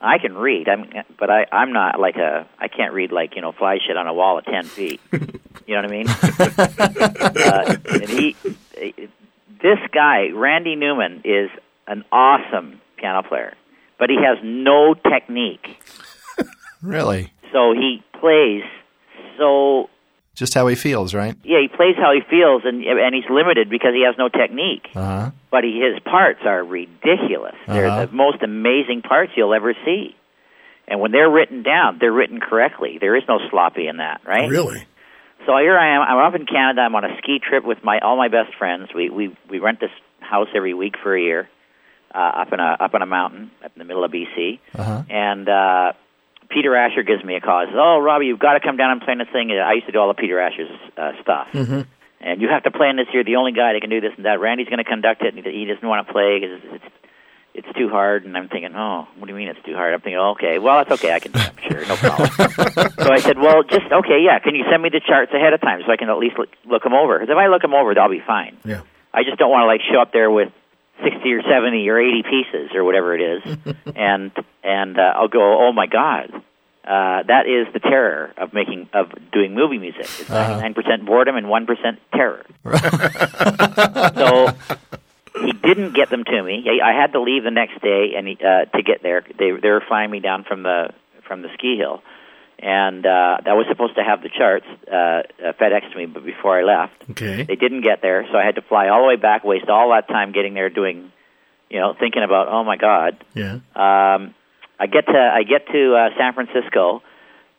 [0.00, 2.46] I can read, I'm, but I, I'm not like a.
[2.58, 5.00] I can't read like you know fly shit on a wall at ten feet.
[5.12, 6.08] you know what I mean?
[7.42, 8.36] uh, and he,
[9.64, 11.50] this guy, Randy Newman, is
[11.88, 13.54] an awesome piano player,
[13.98, 15.66] but he has no technique.
[16.82, 17.32] Really?
[17.50, 18.62] So he plays
[19.38, 19.88] so
[20.34, 21.34] Just how he feels, right?
[21.42, 24.88] yeah, he plays how he feels, and and he's limited because he has no technique.
[24.94, 25.30] Uh huh.
[25.50, 27.54] But he, his parts are ridiculous.
[27.66, 28.06] They're Uh-huh.
[28.06, 30.14] the most amazing parts you'll ever see.
[30.86, 32.98] And when they're written down, they're written correctly.
[33.00, 34.50] There is no sloppy in that, right?
[34.50, 34.84] Really?
[35.46, 36.02] So here I am.
[36.02, 36.82] I'm up in Canada.
[36.82, 38.88] I'm on a ski trip with my all my best friends.
[38.94, 41.48] We we we rent this house every week for a year,
[42.14, 44.60] uh, up in a up on a mountain up in the middle of BC.
[44.74, 45.02] Uh-huh.
[45.08, 45.92] And uh,
[46.48, 47.60] Peter Asher gives me a call.
[47.60, 49.74] He says, "Oh, Robbie, you've got to come down and play in this thing." I
[49.74, 51.48] used to do all of Peter Asher's uh, stuff.
[51.52, 51.80] Mm-hmm.
[52.20, 53.06] And you have to play in this.
[53.12, 54.40] You're the only guy that can do this and that.
[54.40, 56.94] Randy's going to conduct it, and he doesn't want to play because it's, it's
[57.54, 58.24] it's too hard.
[58.24, 59.94] And I'm thinking, oh, what do you mean it's too hard?
[59.94, 61.14] I'm thinking, okay, well, that's okay.
[61.14, 61.32] I can.
[61.34, 62.28] I'm sure, no problem.
[62.98, 64.38] so I said, well, just okay, yeah.
[64.40, 66.50] Can you send me the charts ahead of time so I can at least look,
[66.66, 67.18] look them over?
[67.18, 68.56] Because if I look them over, they'll be fine.
[68.64, 68.82] Yeah.
[69.12, 70.52] I just don't want to like show up there with
[71.02, 74.32] sixty or seventy or eighty pieces or whatever it is, and
[74.64, 76.32] and uh, I'll go, oh my god,
[76.84, 80.02] uh, that is the terror of making of doing movie music.
[80.02, 82.44] It's ninety nine percent boredom and one percent terror.
[84.14, 84.48] so
[85.40, 86.64] he didn't get them to me.
[86.68, 89.22] I, I had to leave the next day and he, uh, to get there.
[89.38, 90.90] They they were flying me down from the
[91.26, 92.02] from the ski hill.
[92.58, 96.24] And uh, I was supposed to have the charts uh, uh, FedEx to me, but
[96.24, 97.42] before I left, Okay.
[97.42, 99.90] they didn't get there, so I had to fly all the way back, waste all
[99.90, 101.10] that time getting there, doing,
[101.68, 103.22] you know, thinking about, oh my God.
[103.34, 103.54] Yeah.
[103.74, 104.34] Um,
[104.78, 107.02] I get to I get to uh, San Francisco.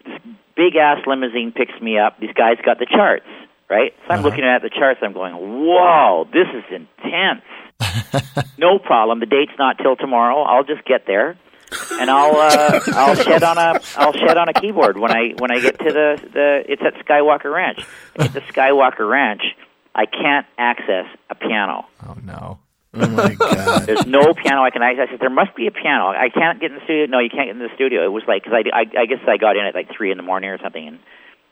[0.05, 0.17] This
[0.55, 2.19] big ass limousine picks me up.
[2.19, 3.25] These guys got the charts,
[3.69, 3.93] right?
[4.07, 5.01] So I'm looking at the charts.
[5.03, 7.41] I'm going, whoa, this is intense.
[8.57, 9.19] no problem.
[9.19, 10.41] The date's not till tomorrow.
[10.41, 11.37] I'll just get there,
[11.99, 15.51] and I'll uh, I'll shed on a I'll shed on a keyboard when I when
[15.51, 17.85] I get to the the it's at Skywalker Ranch.
[18.17, 19.41] Get to Skywalker Ranch.
[19.93, 21.85] I can't access a piano.
[22.05, 22.59] Oh no.
[22.93, 23.85] Oh my God.
[23.85, 25.07] There's no piano I can access.
[25.07, 26.07] I said, there must be a piano.
[26.07, 27.05] I can't get in the studio.
[27.07, 28.05] No, you can't get in the studio.
[28.05, 30.17] It was like, because I, I, I guess I got in at like 3 in
[30.17, 30.99] the morning or something, and,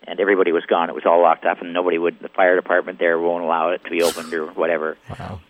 [0.08, 0.90] and everybody was gone.
[0.90, 3.84] It was all locked up, and nobody would, the fire department there won't allow it
[3.84, 4.98] to be opened or whatever.
[5.10, 5.42] Wow.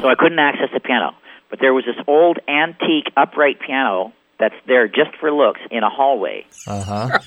[0.00, 1.14] So I couldn't access the piano.
[1.50, 5.90] But there was this old antique upright piano that's there just for looks in a
[5.90, 6.44] hallway.
[6.66, 7.18] Uh huh.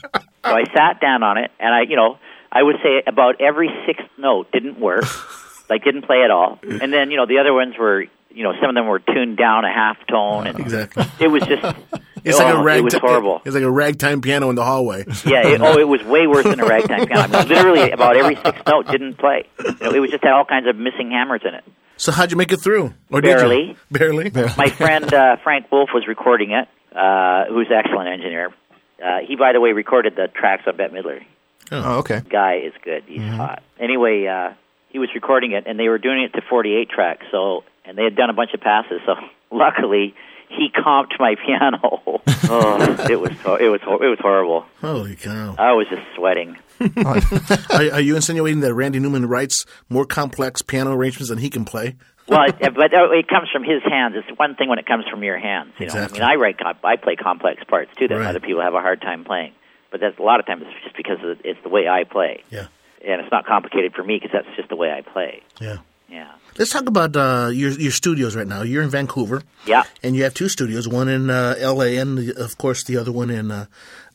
[0.46, 2.18] So I sat down on it, and I, you know,
[2.52, 5.04] I would say about every sixth note didn't work,
[5.70, 6.60] like didn't play at all.
[6.64, 8.02] And then, you know, the other ones were,
[8.32, 11.06] you know, some of them were tuned down a half tone, and Exactly.
[11.20, 11.62] it was just,
[12.26, 12.80] It's oh, like a rag.
[12.80, 13.42] it was horrible.
[13.46, 15.06] It's like a ragtime piano in the hallway.
[15.26, 17.34] Yeah, it, oh, it was way worse than a ragtime piano.
[17.34, 19.46] I mean, literally, about every sixth note didn't play.
[19.64, 21.64] You know, it was just had all kinds of missing hammers in it.
[22.00, 22.94] So how'd you make it through?
[23.12, 23.58] Or Barely.
[23.58, 23.76] Did you?
[23.92, 24.32] Barely.
[24.58, 28.54] My friend uh, Frank Wolf was recording it, uh, who's an excellent engineer.
[29.04, 31.24] Uh, he, by the way, recorded the tracks on Bette Midler.
[31.72, 32.22] Oh, okay.
[32.30, 33.04] guy is good.
[33.06, 33.62] He's hot.
[33.80, 34.54] Anyway, uh,
[34.90, 37.26] he was recording it, and they were doing it to 48 tracks.
[37.32, 39.02] So, and they had done a bunch of passes.
[39.06, 39.16] So,
[39.52, 40.16] luckily,
[40.48, 41.80] he comped my piano.
[42.50, 44.66] oh, it was ho- it was ho- it was horrible.
[44.82, 45.56] Holy cow.
[45.60, 46.58] I was just sweating.
[46.80, 51.66] Are, are you insinuating that Randy Newman writes more complex piano arrangements than he can
[51.66, 51.96] play?
[52.28, 54.16] Well, it, but uh, it comes from his hands.
[54.16, 55.74] It's one thing when it comes from your hands.
[55.80, 56.22] You know, Exactly.
[56.22, 58.28] I mean, I write, I play complex parts too that Right.
[58.28, 59.54] other people have a hard time playing.
[59.92, 62.44] But that's a lot of times it's just because of, it's the way I play,
[62.52, 62.68] Yeah.
[63.04, 65.42] and it's not complicated for me because that's just the way I play.
[65.60, 65.78] Yeah.
[66.12, 68.64] Yeah, Let's talk about uh, your your studios right now.
[68.64, 69.84] You're in Vancouver, yeah.
[70.04, 71.98] and you have two studios, one in uh, L.A.
[71.98, 73.66] and the, of course the other one in uh,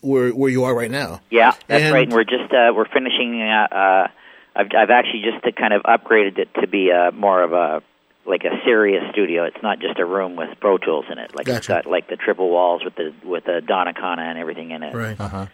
[0.00, 1.20] where where you are right now.
[1.30, 2.04] Yeah, that's And- right.
[2.08, 3.40] And we're just uh, we're finishing.
[3.40, 4.08] Uh, uh,
[4.56, 7.82] I've I've actually just uh, kind of upgraded it to be uh, more of a
[8.26, 9.44] like a serious studio.
[9.44, 11.34] It's not just a room with Pro Tools in it.
[11.34, 11.84] Like it's Gotcha.
[11.84, 14.94] got like the triple walls with the with the Donnacona and everything in it.
[14.94, 15.18] Right.
[15.20, 15.46] Uh-huh.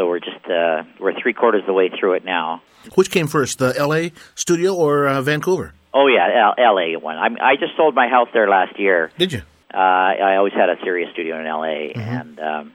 [0.00, 2.62] So we're just uh, we're three quarters of the way through it now.
[2.94, 4.12] Which came first, the L.A.
[4.34, 5.74] studio or uh, Vancouver?
[5.92, 6.96] Oh yeah, L- L.A.
[6.98, 7.18] one.
[7.18, 9.10] I'm, I just sold my house there last year.
[9.18, 9.42] Did you?
[9.74, 11.92] Uh, I always had a serious studio in L.A.
[11.94, 12.72] and um,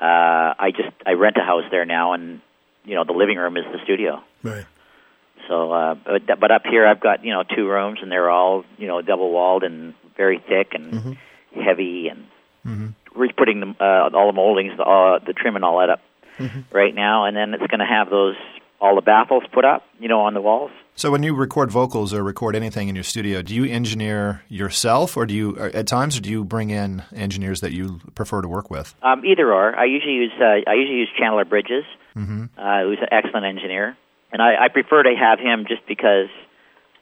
[0.00, 2.40] uh, I just I rent a house there now, and
[2.84, 4.22] you know the living room is the studio.
[4.44, 4.64] Right.
[5.48, 8.64] So, uh, but but up here I've got you know two rooms, and they're all
[8.78, 11.18] you know double walled and very thick and
[11.52, 15.80] heavy, and we're putting them uh, all the moldings, the, uh, the trim, and all
[15.80, 16.00] that up
[16.72, 18.36] right now, and then it's going to have those
[18.80, 20.70] all the baffles put up, you know, on the walls.
[20.94, 25.16] So when you record vocals or record anything in your studio, do you engineer yourself,
[25.16, 28.48] or do you at times, or do you bring in engineers that you prefer to
[28.48, 28.94] work with?
[29.02, 29.74] Um, either or.
[29.74, 31.84] I usually use uh, I usually use Chandler Bridges,
[32.16, 33.96] uh, who's an excellent engineer,
[34.32, 36.28] and I, I prefer to have him just because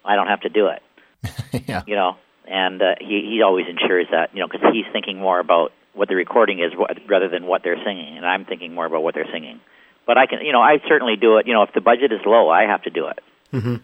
[0.04, 0.82] I don't have to do it.
[1.68, 1.82] yeah.
[1.86, 2.16] you know,
[2.46, 6.08] and uh, he he always ensures that you know because he's thinking more about what
[6.08, 9.14] the recording is what, rather than what they're singing, and I'm thinking more about what
[9.14, 9.60] they're singing.
[10.06, 11.46] But I can, you know, I certainly do it.
[11.46, 13.18] You know, if the budget is low, I have to do it.
[13.52, 13.76] Mm-hmm.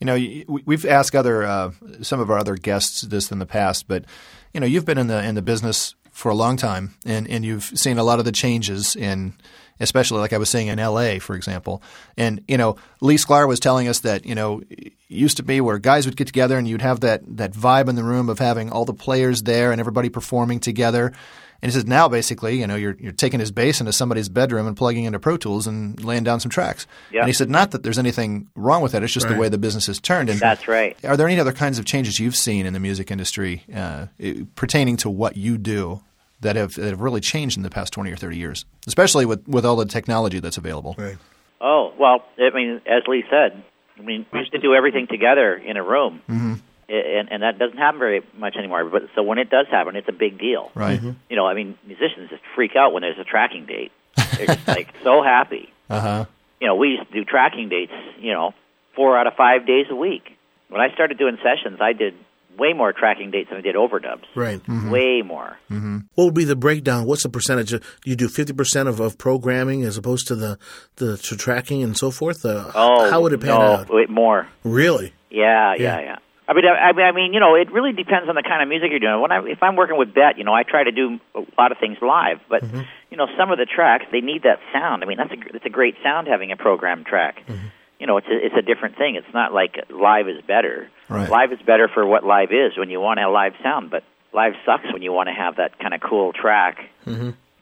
[0.00, 1.70] You know, we- we've asked other uh,
[2.02, 4.04] some of our other guests this in the past, but
[4.52, 7.44] you know, you've been in the in the business for a long time, and and
[7.44, 9.34] you've seen a lot of the changes in,
[9.80, 11.18] especially like I was saying in L.A.
[11.18, 11.82] for example,
[12.16, 14.62] and you know, Lee Sklar was telling us that you know,
[15.08, 17.94] used to be where guys would get together and you'd have that that vibe in
[17.96, 21.12] the room of having all the players there and everybody performing together.
[21.62, 24.66] And he says now basically, you know, you're you're taking his bass into somebody's bedroom
[24.66, 26.86] and plugging into Pro Tools and laying down some tracks.
[27.10, 27.20] Yeah.
[27.20, 29.58] And he said not that there's anything wrong with that; it's just the way the
[29.58, 30.28] business has turned.
[30.28, 30.96] And That's right.
[31.04, 34.46] are there any other kinds of changes you've seen in the music industry uh, i-
[34.54, 36.00] pertaining to what you do
[36.42, 39.46] that have that have really changed in the past twenty or thirty years, especially with
[39.48, 40.94] with all the technology that's available?
[40.98, 41.16] Right.
[41.60, 43.64] Oh well, I mean, as Lee said,
[43.98, 46.54] I mean, we used to do everything together in a room, mm-hmm.
[46.88, 48.84] And and that doesn't happen very much anymore.
[48.84, 50.70] But so when it does happen, it's a big deal.
[50.74, 51.00] Right.
[51.02, 53.92] You know, I mean, musicians just freak out when there's a tracking date.
[54.36, 55.72] They're just like so happy.
[55.90, 56.24] Uh huh.
[56.60, 58.54] you know, we used to do tracking dates, you know,
[58.94, 60.24] four out of five days a week.
[60.68, 62.14] When I started doing sessions, I did
[62.58, 64.24] way more tracking dates than I did overdubs.
[64.34, 64.60] Right.
[64.62, 64.90] Mm-hmm.
[64.90, 65.58] Way more.
[65.70, 65.98] Mm-hmm.
[66.14, 67.04] What would be the breakdown?
[67.04, 67.72] What's the percentage?
[67.74, 70.58] Of, you do fifty percent of, of programming as opposed to the
[70.96, 72.44] the to tracking and so forth.
[72.44, 73.88] Uh, Oh, how would it pan no, out?
[73.90, 74.48] wait, more.
[74.64, 75.12] Really?
[75.30, 75.98] Yeah, Yeah.
[75.98, 76.16] yeah, yeah.
[76.48, 78.62] I mean, I, I mean, I mean, you know, it really depends on the kind
[78.62, 79.20] of music you're doing.
[79.20, 81.72] When I, if I'm working with Bette, you know, I try to do a lot
[81.72, 82.80] of things live, but Mm-hmm.
[83.10, 85.02] you know, some of the tracks they need that sound.
[85.02, 87.42] I mean, that's a it's a great sound having a program track.
[87.46, 87.66] Mm-hmm.
[87.98, 89.16] You know, it's a, it's a different thing.
[89.16, 90.90] It's not like live is better.
[91.08, 91.30] Right.
[91.30, 94.52] Live is better for what live is when you want a live sound, but live
[94.66, 96.78] sucks when you want to have that kind of cool track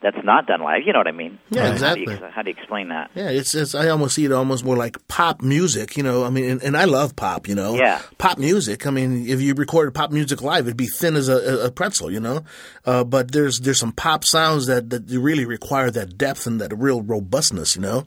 [0.05, 0.83] that's not done live.
[0.85, 1.39] You know what I mean?
[1.47, 1.55] Mm-hmm.
[1.55, 2.03] Yeah, How do exactly.
[2.13, 3.11] you, how do you explain that?
[3.15, 6.25] Yeah, it's, it's I almost see it almost more like pop music, you know.
[6.25, 7.75] I mean, and, and I love pop, you know.
[7.75, 8.03] Yeah.
[8.19, 8.87] Pop music.
[8.87, 12.13] I mean, if you recorded pop music live, it'd be thin as a, a pretzel,
[12.13, 12.45] you know.
[12.85, 16.77] Uh, but there's there's some pop sounds that that really require that depth and that
[16.77, 18.07] real robustness, you know.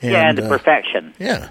[0.00, 1.14] And, yeah, and the uh, perfection.
[1.18, 1.48] yeah,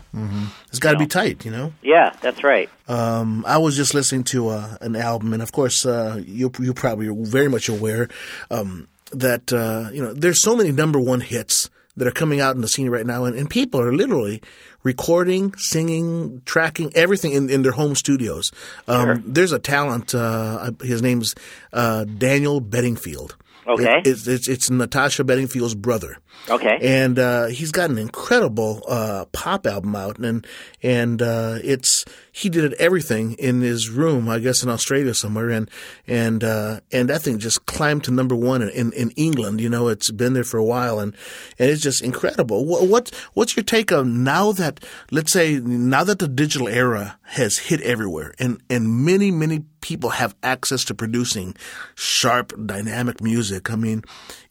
[0.67, 1.71] it's got to be tight, you know.
[1.81, 2.69] Yeah, that's right.
[2.87, 6.73] Um, I was just listening to uh, an album, and of course, uh, you you
[6.73, 8.09] probably are very much aware
[8.51, 12.55] um, that uh, you know there's so many number one hits that are coming out
[12.55, 14.41] in the scene right now, and, and people are literally
[14.83, 18.51] recording, singing, tracking everything in, in their home studios.
[18.87, 20.13] Um, There's a talent.
[20.15, 21.35] Uh, his name's
[21.71, 23.35] uh, Daniel Bedingfield.
[23.67, 23.99] Okay.
[23.99, 26.17] It- it's, it's it's Natasha Bedingfield's brother.
[26.49, 26.77] Okay.
[26.81, 30.45] And uh, he's got an incredible uh, pop album out, and
[30.81, 35.49] and uh, it's he did it everything in his room, I guess in Australia somewhere,
[35.49, 35.69] and
[36.05, 39.61] and uh, and that thing just climbed to number one in, in, in England.
[39.61, 41.15] You know, it's been there for a while, and
[41.57, 42.65] and it's just incredible.
[42.65, 47.17] What, what what's your take on now that let's say now that the digital era
[47.21, 51.55] has hit everywhere, and and many many people have access to producing
[51.95, 53.69] sharp, dynamic music.
[53.69, 54.03] I mean,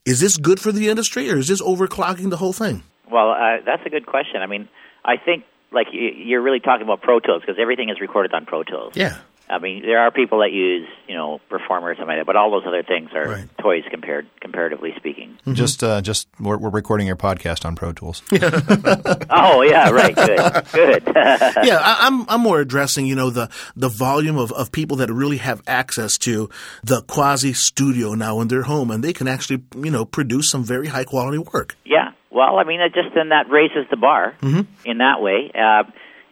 [0.05, 2.83] is this good for the industry, or is this overclocking the whole thing?
[3.09, 4.41] Well, uh, that's a good question.
[4.41, 4.67] I mean,
[5.03, 8.63] I think like you're really talking about Pro Tools because everything is recorded on Pro
[8.63, 8.93] Tools.
[8.95, 9.17] Yeah.
[9.53, 12.35] I mean, there are people that use you know Performer or something like that, but
[12.35, 13.57] all those other things are Right.
[13.59, 15.37] toys compared comparatively speaking.
[15.53, 18.21] Just, uh, just we're, we're recording your podcast on Pro Tools.
[19.29, 20.15] oh yeah, right.
[20.15, 20.65] Good.
[20.71, 21.03] Good.
[21.63, 25.11] yeah, I, I'm I'm more addressing you know the the volume of, of people that
[25.11, 26.49] really have access to
[26.83, 30.63] the quasi studio now in their home, and they can actually you know produce some
[30.63, 31.75] very high quality work.
[31.85, 32.11] Yeah.
[32.31, 35.51] Well, I mean, it just then that raises the bar in that way.
[35.53, 35.83] Uh,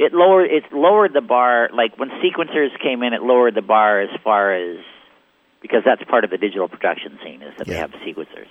[0.02, 1.70] it lowered it lowered the bar.
[1.74, 4.80] Like when sequencers came in, it lowered the bar as far as
[5.62, 8.50] because that's part of the digital production scene is that they have sequencers.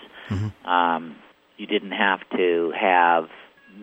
[0.64, 1.16] Um,
[1.56, 3.28] you didn't have to have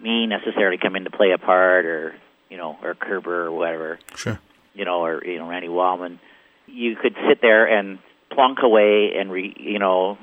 [0.01, 2.15] me necessarily come in to play a part or
[2.49, 3.99] you know or Kerber or whatever.
[4.15, 4.39] Sure.
[4.73, 6.19] you know, or you know Randy Waldman,
[6.67, 7.99] you could sit there and
[8.32, 10.17] plunk away and re, you know,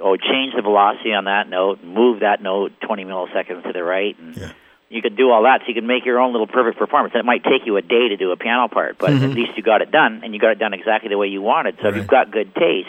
[0.00, 4.18] oh change the velocity on that note, move that note 20 milliseconds to the right,
[4.18, 4.52] and Yeah.
[4.90, 5.60] You could do all that.
[5.62, 7.12] So you could make your own little perfect performance.
[7.14, 9.24] And It might take you a day to do a piano part, but mm-hmm.
[9.24, 11.42] at least you got it done, and you got it done exactly the way you
[11.42, 11.76] wanted.
[11.82, 12.88] So if you've got good taste,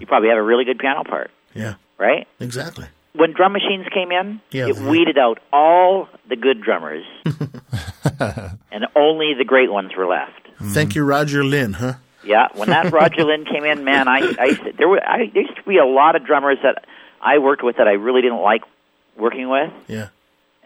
[0.00, 1.74] you probably have a really good piano part, Yeah.
[1.98, 2.26] right?
[2.40, 2.86] Exactly.
[3.12, 4.68] when drum machines came in, Yeah.
[4.68, 7.04] it weeded out all the good drummers,
[8.72, 10.32] and only the great ones were left.
[10.54, 10.72] Mm-hmm.
[10.72, 11.74] Thank you, Roger Linn.
[11.74, 11.94] Huh?
[12.24, 15.56] Yeah, when that Roger Linn came in, man, I, I there were I, there used
[15.56, 16.84] to be a lot of drummers that
[17.20, 18.62] I worked with that I really didn't like
[19.16, 20.08] working with, Yeah.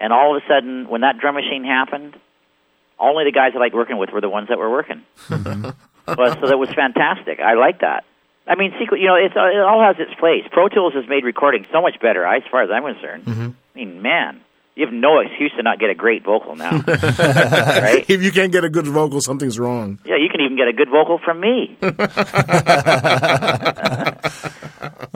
[0.00, 2.16] And all of a sudden, when that drum machine happened,
[2.98, 5.02] only the guys I liked working with were the ones that were working.
[5.28, 5.70] Mm-hmm.
[6.18, 7.40] well, so that was fantastic.
[7.40, 8.04] I like that.
[8.46, 9.00] I mean, secret.
[9.00, 10.42] You know, it's, uh, it all has its place.
[10.50, 13.24] Pro Tools has made recording so much better, as far as I'm concerned.
[13.26, 13.48] Mm-hmm.
[13.50, 14.40] I mean, man,
[14.74, 18.04] you have no excuse to not get a great vocal now, right?
[18.08, 19.98] If you can't get a good vocal, something's wrong.
[20.04, 21.76] Yeah, you can even get a good vocal from me.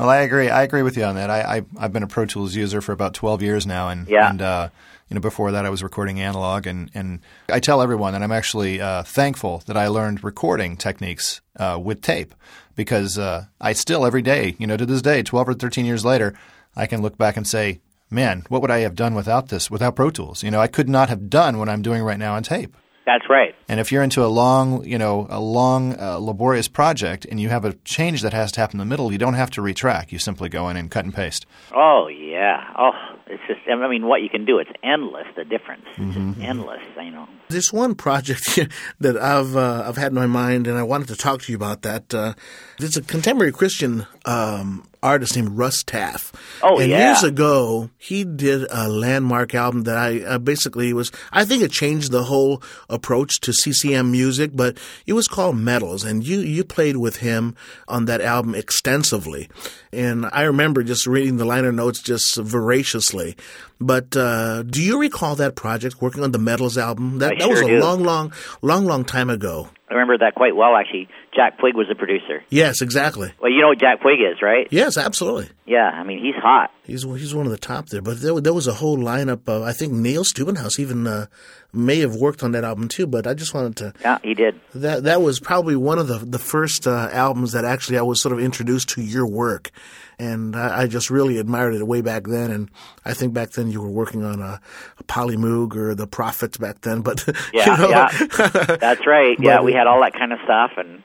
[0.05, 0.51] Well, I agree.
[0.51, 1.31] I agree with you on that.
[1.31, 4.29] I, I I've been a Pro Tools user for about twelve years now, and Yeah.
[4.29, 4.69] and uh,
[5.09, 8.31] you know before that I was recording analog, and and I tell everyone that I'm
[8.31, 12.35] actually uh, thankful that I learned recording techniques uh, with tape
[12.77, 16.05] because uh, I still every day, you know, to this day, twelve or thirteen years
[16.05, 16.35] later,
[16.77, 19.71] I can look back and say, man, what would I have done without this?
[19.71, 22.35] Without Pro Tools, you know, I could not have done what I'm doing right now
[22.35, 22.77] on tape.
[23.07, 23.55] That's right.
[23.69, 27.51] And if you're into a long, you know, a long, uh, laborious project, and you
[27.51, 30.11] have a change that has to happen in the middle, you don't have to retrack.
[30.11, 31.45] You simply go in and cut and paste.
[31.75, 32.73] Oh yeah.
[32.79, 32.93] Oh,
[33.27, 33.61] it's just.
[33.69, 34.59] I mean, what you can do.
[34.59, 35.27] It's endless.
[35.37, 35.85] The difference.
[35.97, 36.83] It's just endless.
[36.97, 37.29] You know.
[37.49, 38.59] There's one project
[39.01, 41.57] that I've uh, I've had in my mind, and I wanted to talk to you
[41.57, 42.15] about that.
[42.15, 42.35] Uh,
[42.79, 46.33] there's a contemporary Christian um, artist named Russ Taff.
[46.63, 47.11] Oh, and yeah.
[47.11, 51.13] years ago, he did a landmark album that I uh, basically was.
[51.31, 56.05] I think it changed the whole approach to CCM music, but it was called Medals,
[56.05, 57.55] and you you played with him
[57.87, 59.49] on that album extensively.
[59.93, 63.37] And I remember just reading the liner notes just voraciously.
[63.81, 67.19] But uh, do you recall that project, working on the Medals album?
[67.19, 67.79] That, that was a do.
[67.79, 68.33] long, long,
[68.63, 69.69] long, long time ago.
[69.91, 70.75] I remember that quite well.
[70.77, 72.43] Actually, Jack Puig was the producer.
[72.51, 73.33] Yes, exactly.
[73.41, 74.69] Well, you know what Jack Puig is, right?
[74.71, 75.49] Yes, absolutely.
[75.67, 75.89] Yeah.
[75.93, 76.71] I mean, he's hot.
[76.85, 78.03] He's he's one of the top there.
[78.03, 81.27] But there, there was a whole lineup of I think Neil Stubenhaus even uh,
[81.73, 83.07] may have worked on that album too.
[83.07, 84.61] But I just wanted to Yeah, he did.
[84.75, 88.21] that that was probably one of the the first uh, albums that actually I was
[88.21, 89.71] sort of introduced to your work,
[90.19, 92.51] and I, I just really admired it way back then.
[92.51, 92.71] And
[93.07, 94.61] I think back then you were working on a,
[94.99, 97.01] a Polymoog or the Prophets back then.
[97.01, 98.09] But Yeah, you know, yeah.
[98.77, 99.37] That's right.
[99.41, 101.03] Yeah, But- we had all that kind of stuff, and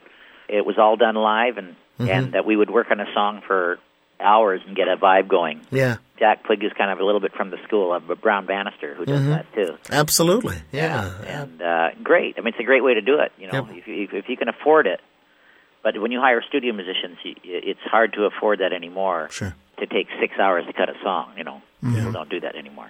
[0.50, 2.10] it was all done live, and Mm-hmm.
[2.12, 3.78] and that we would work on a song for
[4.22, 5.60] hours and get a vibe going.
[5.70, 8.96] yeah, Jack Puig is kind of a little bit from the school of Brown Bannister,
[8.96, 9.78] who does that too.
[9.92, 10.56] absolutely.
[10.72, 12.36] Yeah, and uh, great.
[12.38, 13.34] I mean, it's a great way to do it.
[13.38, 13.78] You know, Yep.
[13.80, 15.02] if, you, if you can afford it.
[15.84, 19.28] But when you hire studio musicians, it's hard to afford that anymore.
[19.30, 19.54] Sure.
[19.80, 22.90] To take six hours to cut a song, you know, people don't do that anymore.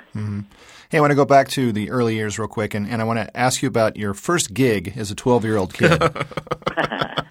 [0.90, 3.06] Hey, I want to go back to the early years real quick, and, and I
[3.06, 6.02] want to ask you about your first gig as a 12 year old kid.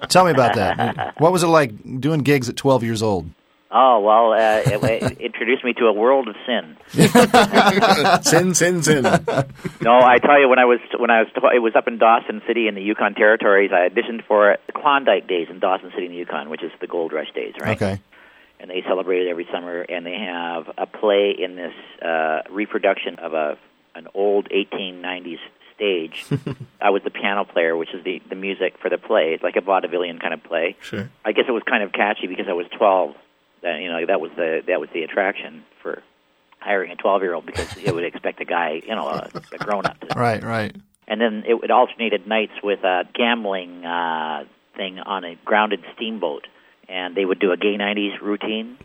[0.09, 1.15] Tell me about that.
[1.19, 3.31] What was it like doing gigs at 12 years old?
[3.71, 6.79] Oh well, uh, it, it introduced me to a world of sin.
[8.23, 9.03] sin, sin, sin.
[9.03, 12.41] No, I tell you, when I was when I was it was up in Dawson
[12.47, 13.71] City in the Yukon Territories.
[13.71, 16.87] I auditioned for the Klondike Days in Dawson City in the Yukon, which is the
[16.87, 17.77] Gold Rush days, right?
[17.77, 18.01] Okay.
[18.59, 23.19] And they celebrate it every summer, and they have a play in this uh, reproduction
[23.19, 23.59] of a
[23.95, 25.41] an old 1890s
[25.79, 26.27] stage.
[26.81, 29.33] I was the piano player, which is the the music for the play.
[29.35, 30.77] It's like a vaudevillian kind of play.
[30.81, 31.09] Sure.
[31.25, 33.15] I guess it was kind of catchy because I was 12.
[33.63, 36.03] That you know that was the that was the attraction for
[36.61, 39.59] hiring a 12 year old because it would expect a guy, you know, a, a
[39.59, 40.75] grown up to Right, right.
[41.07, 44.45] and then it would alternated nights with a gambling uh,
[44.77, 46.47] thing on a grounded steamboat,
[46.89, 48.77] and they would do a gay '90s routine.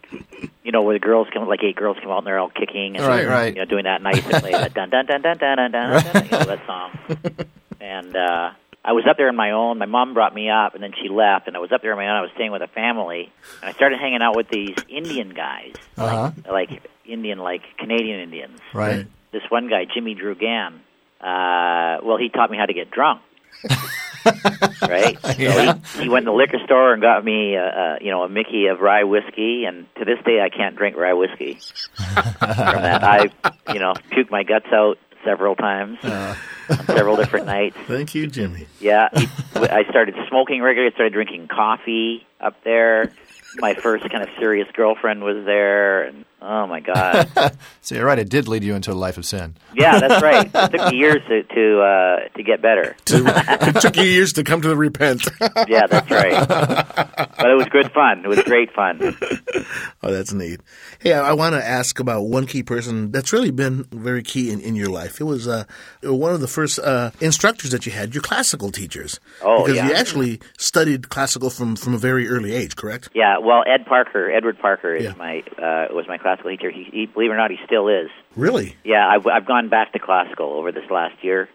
[0.64, 2.96] You know, where the girls come, like eight girls come out and they're all kicking
[2.98, 3.54] and Right, right.
[3.54, 6.04] you know doing that nice and play that dun dun dun dun dun dun dun,
[6.04, 6.92] dun you know that song.
[7.82, 8.52] And uh,
[8.86, 9.78] I was up there on my own.
[9.78, 11.98] My mom brought me up, and then she left, and I was up there on
[11.98, 12.16] my own.
[12.16, 13.30] I was staying with a family,
[13.62, 16.32] and I started hanging out with these Indian guys, Uh-huh.
[16.50, 19.06] like, like Indian, like Canadian Indians Right.
[19.34, 20.76] this one guy, Jimmy Drugan,
[21.20, 23.22] uh, well, he taught me how to get drunk.
[24.82, 25.18] right?
[25.34, 28.24] So he, he went to the liquor store and got me, uh, uh, you know,
[28.24, 31.56] a Mickey of rye whiskey, and to this day I can't drink rye whiskey.
[31.96, 33.30] From that, I,
[33.74, 36.36] you know, puked my guts out several times on
[36.86, 37.78] several different nights.
[37.88, 38.68] Thank you, Jimmy.
[38.80, 40.92] Yeah, he, I started smoking regularly.
[40.92, 43.12] I started drinking coffee up there.
[43.58, 47.30] My first kind of serious girlfriend was there, and Oh my God!
[47.82, 49.56] so you're right; it did lead you into a life of sin.
[49.74, 50.50] Yeah, that's right.
[50.54, 52.96] It took me years to to, uh, to get better.
[53.08, 55.26] it took you years to come to the repent.
[55.68, 56.48] yeah, that's right.
[56.48, 58.26] But it was good fun.
[58.26, 59.16] It was great fun.
[60.04, 60.60] oh, that's neat.
[61.00, 64.52] Hey, I, I want to ask about one key person that's really been very key
[64.52, 65.22] in, in your life.
[65.22, 65.64] It was uh,
[66.02, 69.20] one of the first uh, instructors that you had, your classical teachers.
[69.42, 69.88] Oh, because yeah.
[69.88, 73.10] you actually studied classical from from a very early age, correct?
[73.14, 73.38] Yeah.
[73.38, 75.14] Well, Ed Parker, Edward Parker, is Yeah.
[75.18, 76.72] my uh, was my classical teacher.
[76.72, 78.10] He, he, believe it or not, he still is.
[78.36, 78.76] Really?
[78.84, 81.50] Yeah, I've, I've gone back to classical over this last year,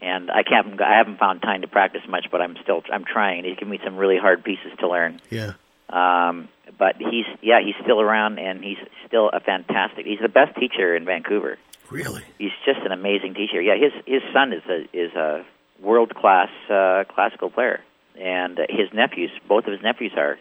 [0.00, 0.80] and I can't.
[0.80, 2.82] I haven't found time to practice much, but I'm still.
[2.92, 3.44] I'm trying.
[3.44, 5.20] He's given me some really hard pieces to learn.
[5.30, 5.52] Yeah.
[5.88, 6.48] Um,
[6.78, 10.06] but he's yeah, he's still around, and he's still a fantastic.
[10.06, 11.58] He's the best teacher in Vancouver.
[11.90, 12.22] Really?
[12.38, 13.60] He's just an amazing teacher.
[13.60, 15.44] Yeah, his his son is a is a
[15.80, 17.80] world class uh, classical player,
[18.18, 20.38] and uh, his nephews, both of his nephews are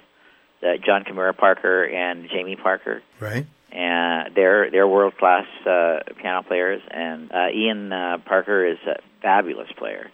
[0.63, 3.45] uh, Jon Kimura Parker and Jamie Parker Right?
[3.71, 6.81] And they're they're world class uh, piano players.
[6.89, 10.11] And uh, Ian uh, Parker is a fabulous player.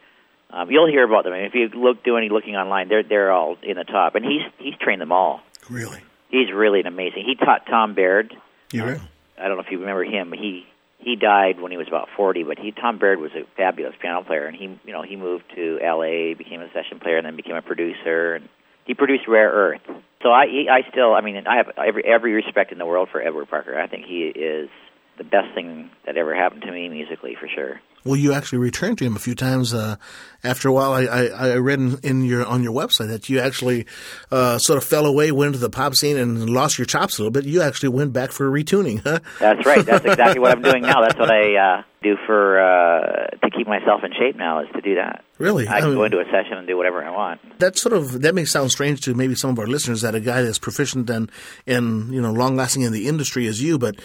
[0.49, 1.34] Um, you'll hear about them.
[1.34, 4.16] I mean, if you look do any looking online, they're they're all in the top,
[4.16, 5.41] and he's he's trained them all.
[5.70, 5.99] Really?
[6.30, 7.24] He's really an amazing.
[7.26, 8.34] He taught Tom Baird.
[8.72, 9.01] You're right.
[9.38, 10.32] I don't know if you remember him.
[10.34, 10.66] He
[10.99, 14.24] he died when he was about forty, but he Tom Baird was a fabulous piano
[14.24, 17.36] player, and he you know he moved to L.A., became a session player, and then
[17.36, 18.47] became a producer, and
[18.88, 19.82] he produced Rare Earth.
[20.24, 23.10] So I he, I still I mean I have every every respect in the world
[23.12, 23.78] for Edward Parker.
[23.78, 24.70] I think he is
[25.18, 27.80] the best thing that ever happened to me musically for sure.
[28.04, 29.74] Well, you actually returned to him a few times.
[29.74, 29.98] Uh,
[30.43, 33.39] after a while, I, I, I read in, in your on your website that you
[33.39, 33.86] actually
[34.32, 37.22] uh, sort of fell away, went into the pop scene, and lost your chops a
[37.22, 37.45] little bit.
[37.45, 39.20] You actually went back for retuning, huh?
[39.39, 39.86] That's right.
[39.86, 41.02] That's exactly what I'm doing now.
[41.02, 44.82] That's what I uh, do for uh, to keep myself in shape now is to
[44.82, 45.26] do that.
[45.38, 45.68] Really?
[45.68, 47.60] I can mean, go into a session and do whatever I want.
[47.60, 50.20] that sort of that may sound strange to maybe some of our listeners that a
[50.20, 51.32] guy that's proficient and
[51.66, 53.95] and you know long lasting in the industry as you, but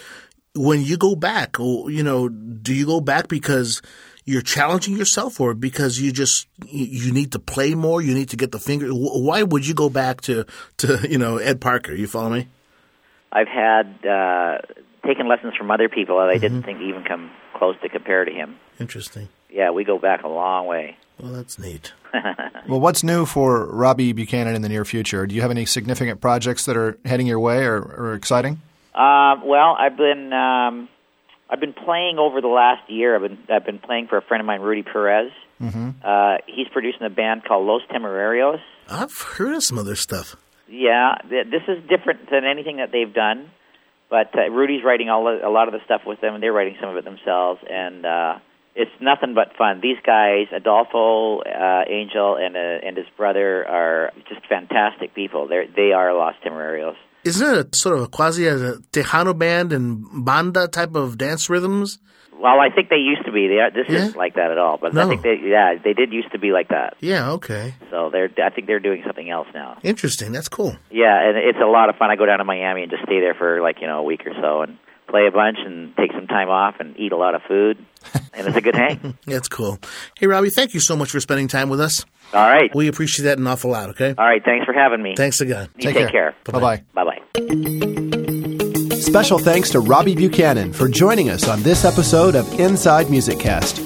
[0.55, 3.81] when you go back, oh, you know, do you go back because
[4.25, 8.29] you're challenging yourself, or because you just you you need to play more, you need
[8.29, 8.89] to get the finger?
[8.91, 10.45] Why would you go back to
[10.77, 11.93] to you know Ed Parker?
[11.93, 12.47] You follow me?
[13.31, 14.59] I've had uh,
[15.05, 16.41] taken lessons from other people that I Mm-hmm.
[16.41, 18.57] didn't think even come close to compare to him.
[18.79, 19.29] Interesting.
[19.49, 20.97] Yeah, we go back a long way.
[21.19, 21.93] Well, that's neat.
[22.65, 25.27] Well, what's new for Robbie Buchanan in the near future?
[25.27, 28.61] Do you have any significant projects that are heading your way or, or exciting?
[28.95, 30.89] Um, well, I've been um,
[31.49, 33.15] I've been playing over the last year.
[33.15, 35.31] I've been I've been playing for a friend of mine, Rudy Perez.
[35.61, 35.89] Mm-hmm.
[36.03, 38.59] Uh, he's producing a band called Los Temerarios.
[38.89, 40.35] I've heard of some other stuff.
[40.67, 43.49] Yeah, th- this is different than anything that they've done.
[44.09, 46.77] But uh, Rudy's writing all a lot of the stuff with them, and they're writing
[46.79, 47.61] some of it themselves.
[47.69, 48.39] And uh,
[48.75, 49.79] it's nothing but fun.
[49.81, 55.47] These guys, Adolfo uh, Angel and uh, and his brother, are just fantastic people.
[55.47, 56.95] They they are Los Temerarios.
[57.23, 58.57] Isn't it a sort of a quasi a
[58.91, 61.99] Tejano band and banda type of dance rhythms?
[62.37, 63.47] Well, I think they used to be.
[63.47, 63.99] They are, this Yeah?
[63.99, 64.77] isn't like that at all.
[64.77, 65.05] But No.
[65.05, 66.95] I think they yeah they did used to be like that.
[66.99, 67.75] Yeah, okay.
[67.89, 69.77] So they're I think they're doing something else now.
[69.83, 70.33] Interesting.
[70.33, 70.75] That's cool.
[70.91, 72.11] Yeah, and it's a lot of fun.
[72.11, 74.25] I go down to Miami and just stay there for like you know a week
[74.25, 77.35] or so and play a bunch and take some time off and eat a lot
[77.35, 77.77] of food,
[78.33, 79.17] and it's a good hang.
[79.25, 79.77] That's cool.
[80.17, 82.03] Hey, Robbie, thank you so much for spending time with us.
[82.33, 84.15] All right, We appreciate that an awful lot, okay?
[84.17, 84.43] all right.
[84.43, 85.13] Thanks for having me.
[85.15, 85.69] Thanks again.
[85.77, 86.33] You take, care.
[86.45, 86.83] Bye bye.
[86.93, 87.12] Bye bye.
[89.01, 93.81] Special thanks to Robbie Buchanan for joining us on this episode of Inside Music Cast.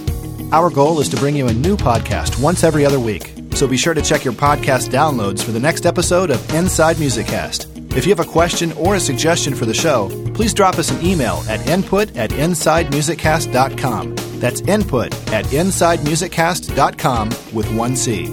[0.51, 3.33] Our goal is to bring you a new podcast once every other week.
[3.53, 7.27] So be sure to check your podcast downloads for the next episode of Inside Music
[7.27, 7.69] Cast.
[7.95, 11.05] If you have a question or a suggestion for the show, please drop us an
[11.05, 14.15] email at input at insidemusiccast.com.
[14.41, 18.25] That's input at insidemusiccast.com with one C.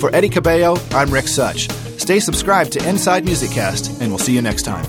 [0.00, 1.68] For Eddie Cabello, I'm Rick Such.
[2.02, 4.84] Stay subscribed to Inside Music Cast, and we'll see you next time.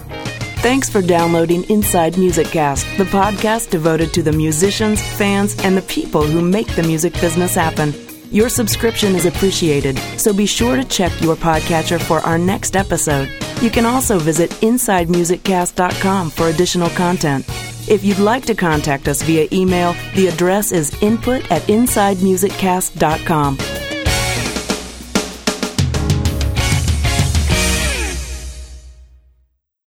[0.64, 5.84] Thanks for downloading Inside Music Cast, the podcast devoted to the musicians, fans, and the
[5.84, 7.94] people who make the music business happen.
[8.32, 13.30] Your subscription is appreciated, so be sure to check your podcatcher for our next episode.
[13.62, 17.46] You can also visit InsideMusicCast.com for additional content.
[17.88, 23.58] If you'd like to contact us via email, the address is input at InsideMusicCast.com.